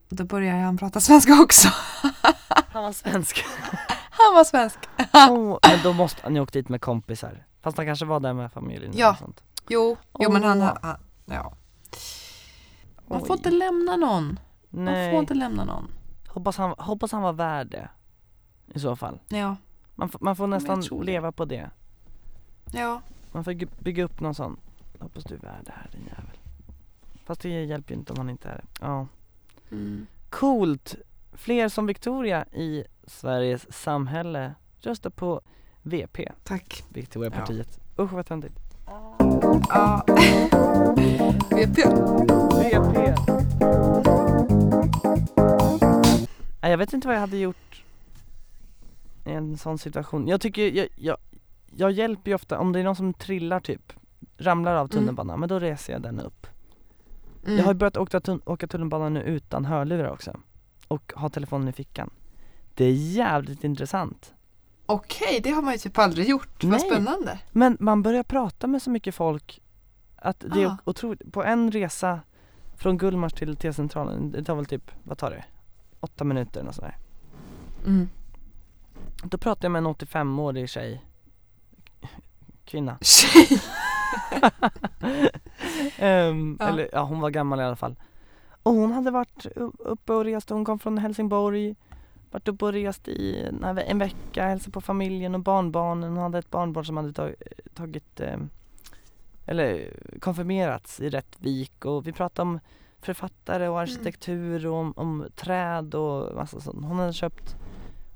[0.09, 1.69] Då började han prata svenska också.
[2.73, 3.45] Han var svensk
[4.11, 4.79] Han var svensk.
[5.13, 8.33] Åh, Men då måste han ju åkt dit med kompisar Fast han kanske var där
[8.33, 9.11] med familjen Ja.
[9.11, 9.43] och sånt.
[9.69, 11.55] Jo, jo men han, han ja.
[13.09, 13.37] Man får Oj.
[13.37, 14.39] inte lämna någon.
[14.71, 15.91] Man Nej, får inte lämna någon.
[16.37, 17.89] Hoppas, han, hoppas han var värd det.
[18.75, 19.19] I så fall.
[19.29, 19.57] Ja,
[19.95, 21.71] Man, man får nästan leva på det.
[22.73, 23.01] Ja.
[23.33, 24.61] Man får bygga upp någon sån
[24.99, 26.39] Hoppas du är värd det här din jävel.
[27.25, 28.65] Fast det hjälper ju inte om man inte är det.
[28.81, 29.07] Ja.
[29.71, 30.07] Mm.
[30.31, 30.95] Coolt!
[31.33, 34.55] Fler som Victoria i Sveriges samhälle.
[34.81, 35.41] Rösta på
[35.83, 36.85] VP, Tack.
[36.89, 37.81] Victoriapartiet.
[37.99, 38.55] Usch vad töntigt.
[39.69, 40.05] Ja.
[41.51, 41.83] VP.
[42.57, 43.15] VP
[46.61, 47.83] Nej, Jag vet inte vad jag hade gjort
[49.25, 51.17] i en sån situation Jag tycker, jag, jag,
[51.77, 53.93] jag hjälper ju ofta, om det är någon som trillar typ
[54.39, 56.47] Ramlar av tunnelbanan, men då reser jag den upp
[57.47, 57.59] Mm.
[57.59, 60.41] Jag har ju börjat åka, tun- åka tunnelbana nu utan hörlurar också
[60.89, 62.11] Och ha telefonen i fickan
[62.75, 64.35] Det är jävligt intressant
[64.87, 66.65] Okej, det har man ju typ aldrig gjort.
[66.65, 66.81] Vad Nej.
[66.91, 67.39] spännande.
[67.53, 69.63] Men man börjar prata med så mycket folk
[70.17, 70.77] Att det är Ah.
[70.85, 72.21] otroligt, på en resa
[72.77, 75.45] Från Gullmars till T-centralen, det tar väl typ, vad tar det?
[76.07, 76.97] Åtta minuter eller sådär
[77.87, 78.09] Mm.
[79.23, 81.05] Då pratade jag med en 85-årig tjej.
[82.65, 82.99] Kvinna.
[83.03, 83.49] Tjej.
[85.99, 86.69] Ehm, Ja.
[86.69, 87.97] Eller ja, hon var gammal i alla fall.
[88.63, 89.47] Och hon hade varit
[89.79, 91.75] uppe och rest, hon kom från Helsingborg.
[92.31, 93.51] Varit uppe och rest i
[93.87, 96.11] en, vecka, hälsat på familjen och barnbarnen.
[96.11, 97.35] Hon hade ett barnbarn som hade tag,
[97.75, 98.49] tagit ehm,
[99.47, 101.85] Eller konfirmerats i Rättvik.
[101.85, 102.61] Och vi pratade om
[103.07, 107.57] författare och arkitektur och om, om träd och massa sånt Hon hade köpt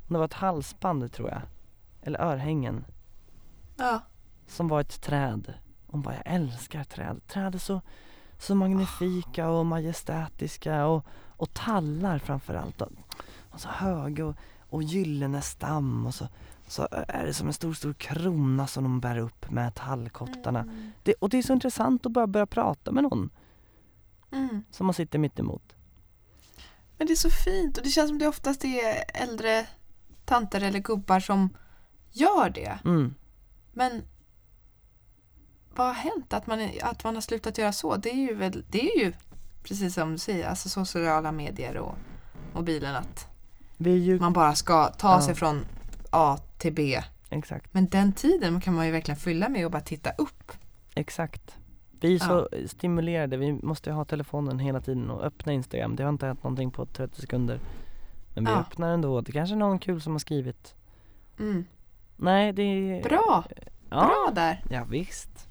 [0.09, 1.43] Det var ett halsband tror jag
[2.03, 2.85] Eller örhängen
[3.77, 4.01] Ja.
[4.47, 5.55] som var ett träd.
[5.87, 7.21] Hon bara, jag älskar träd.
[7.27, 7.81] Träd är så,
[8.39, 12.81] så magnifika och majestätiska och, och tallar framförallt.
[12.81, 12.93] Och,
[13.51, 14.37] och så höga och,
[14.69, 16.29] och gyllene stam och så,
[16.67, 20.65] så är det som en stor, stor krona som de bär upp med tallkottarna.
[21.03, 23.31] Det, och det är så intressant att bara börja prata med någon
[24.33, 24.65] Mm.
[24.71, 25.73] som man sitter mitt emot.
[26.99, 29.67] Men det är så fint och det känns som det oftast är äldre
[30.25, 31.57] tanter eller gubbar som
[32.11, 32.79] gör det.
[32.85, 33.15] Mm.
[33.73, 34.03] Men
[35.75, 37.97] vad har hänt att man, att man har slutat göra så?
[37.97, 39.13] Det är ju, väl, det är ju
[39.63, 41.95] precis som du säger, alltså sociala medier och
[42.55, 43.27] mobilen att
[43.79, 45.23] ju, man bara ska ta Ja.
[45.23, 45.65] sig från
[46.11, 47.03] A till B.
[47.31, 50.53] exakt, Men den tiden kan man ju verkligen fylla med att bara titta upp.
[50.95, 51.57] exakt.
[52.01, 55.97] Vi är så stimulerade, vi måste ha telefonen hela tiden och öppna Instagram.
[55.97, 57.61] Det har inte hänt någonting på 30 sekunder.
[58.35, 58.57] Men vi Ja.
[58.61, 60.75] öppnar ändå, det kanske är någon kul som har skrivit
[61.39, 61.65] Mm.
[62.17, 63.03] Nej det är...
[63.03, 63.45] Bra,
[63.91, 63.97] ja.
[64.07, 64.65] bra där.
[64.71, 65.49] Ja, visst.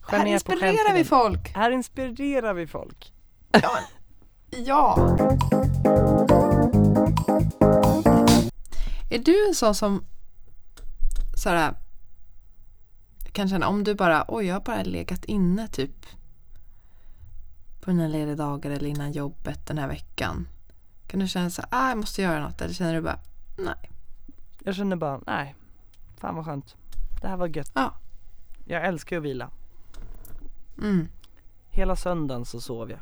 [0.00, 1.52] Skär Här inspirerar vi folk.
[1.54, 3.12] Här inspirerar vi folk.
[4.50, 5.16] Ja.
[9.10, 10.04] Är du en sån som
[11.36, 11.74] såhär
[13.32, 16.06] kan känna om du bara, oj jag har bara legat inne typ
[17.80, 20.48] på mina lediga dagar eller innan jobbet den här veckan.
[21.06, 23.20] Kan du känna så ah, jag måste göra något eller känner du bara,
[23.58, 23.90] nej.
[24.64, 25.54] Jag känner bara, nej.
[26.16, 26.76] Fan vad skönt.
[27.20, 27.70] Det här var gött.
[27.74, 27.94] Ja.
[28.64, 29.50] Jag älskar att vila.
[30.78, 31.08] Mm.
[31.70, 33.00] Hela söndagen så sov jag.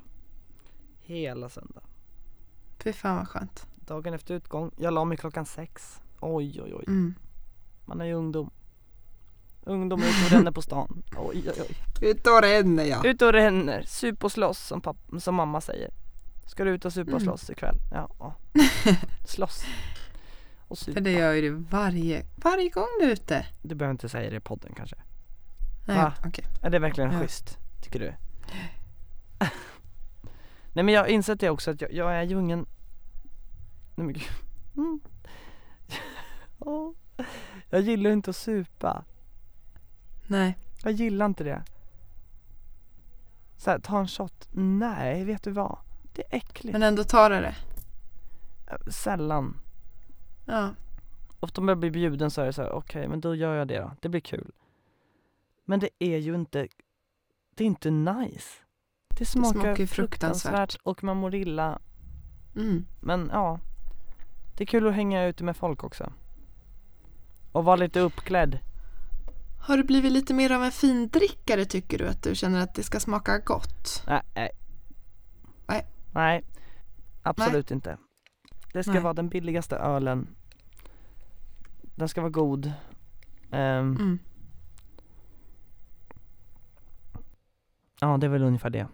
[1.01, 1.89] Hela söndagen.
[2.79, 3.67] Fy fan vad skönt.
[3.75, 6.01] Dagen efter utgång, jag la mig klockan sex.
[6.21, 6.85] Oj oj oj.
[6.87, 7.15] Mm.
[7.85, 8.51] Man är ju ungdom.
[9.67, 11.03] Ungdom är ute och ränner på stan.
[11.17, 11.77] Oj oj oj.
[12.11, 13.05] Ut och ränner ja.
[13.05, 15.91] Ut och ränner, sup och slåss som, papp- som mamma säger.
[16.47, 17.25] Ska du ut och supa och Mm.
[17.25, 17.77] slåss ikväll?
[17.93, 18.11] Ja.
[18.19, 18.35] ja.
[19.27, 19.65] Slåss.
[20.69, 20.95] Och supa.
[20.95, 23.47] För det gör ju du varje, varje gång du är ute.
[23.63, 24.97] Du behöver inte säga det i podden kanske.
[25.87, 26.13] Nej, Va?
[26.27, 26.45] okej.
[26.63, 27.21] Är det verkligen Ja.
[27.21, 27.59] schysst?
[27.83, 28.15] Tycker du?
[30.73, 32.67] Nej men jag har insett det också att jag, jag är ju ingen
[33.95, 34.23] Nej men gud
[34.77, 35.01] mm.
[36.65, 36.95] Ja.
[37.71, 39.05] Jag gillar inte att supa
[40.27, 40.59] Nej.
[40.83, 41.63] Jag gillar inte det
[43.57, 45.79] så här, ta en shot, nej vet du vad?
[46.13, 47.55] Det är äckligt, Men ändå tar du det.
[48.91, 49.57] sällan
[50.45, 50.71] Ja.
[51.41, 53.69] Ofta om jag blir bjuden så är det så här, okej men då gör jag
[53.69, 54.53] det då, det blir kul
[55.65, 56.69] Men det är ju inte,
[57.55, 58.49] det är inte nice
[59.19, 60.53] Det smakar, smakar ju fruktansvärt.
[60.53, 60.77] fruktansvärt.
[60.83, 61.79] och man mår illa
[62.57, 62.87] Mm.
[63.01, 63.61] Men ja,
[64.57, 66.13] det är kul att hänga ute med folk också
[67.53, 68.59] Och vara lite uppklädd
[69.67, 72.09] Har du blivit lite mer av en findrickare tycker du?
[72.09, 74.03] Att du känner att det ska smaka gott?
[74.07, 74.51] Nej, nej
[75.67, 75.87] Nej.
[76.15, 76.45] Nej,
[77.23, 77.99] absolut inte
[78.73, 79.03] Det ska Nej.
[79.03, 80.29] vara den billigaste ölen
[81.95, 82.73] Den ska vara god
[83.51, 84.19] Ehm, Mm.
[88.01, 88.87] Ja, det är väl ungefär det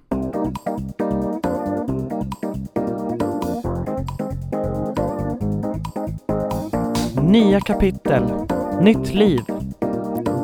[7.23, 8.33] Nya kapitel,
[8.81, 9.45] nytt liv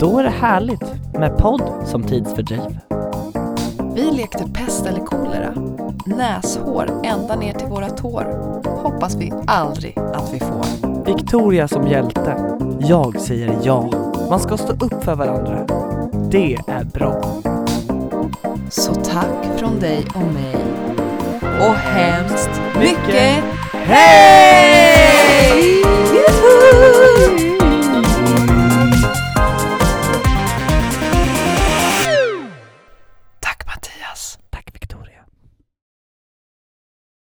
[0.00, 2.78] då är det härligt med podd som tidsfördriv.
[3.94, 5.54] Vi lekte pest eller kolera.
[6.06, 8.24] Näshår ända ner till våra tår.
[8.82, 11.04] Hoppas vi aldrig att vi får.
[11.04, 12.58] Victoria som hjälte.
[12.80, 13.90] Jag säger ja.
[14.30, 15.66] Man ska stå upp för varandra.
[16.30, 17.22] Det är bra.
[18.70, 20.56] Så tack från dig och mig.
[21.60, 25.08] Och hemskt mycket hej!
[26.12, 27.57] Juhu!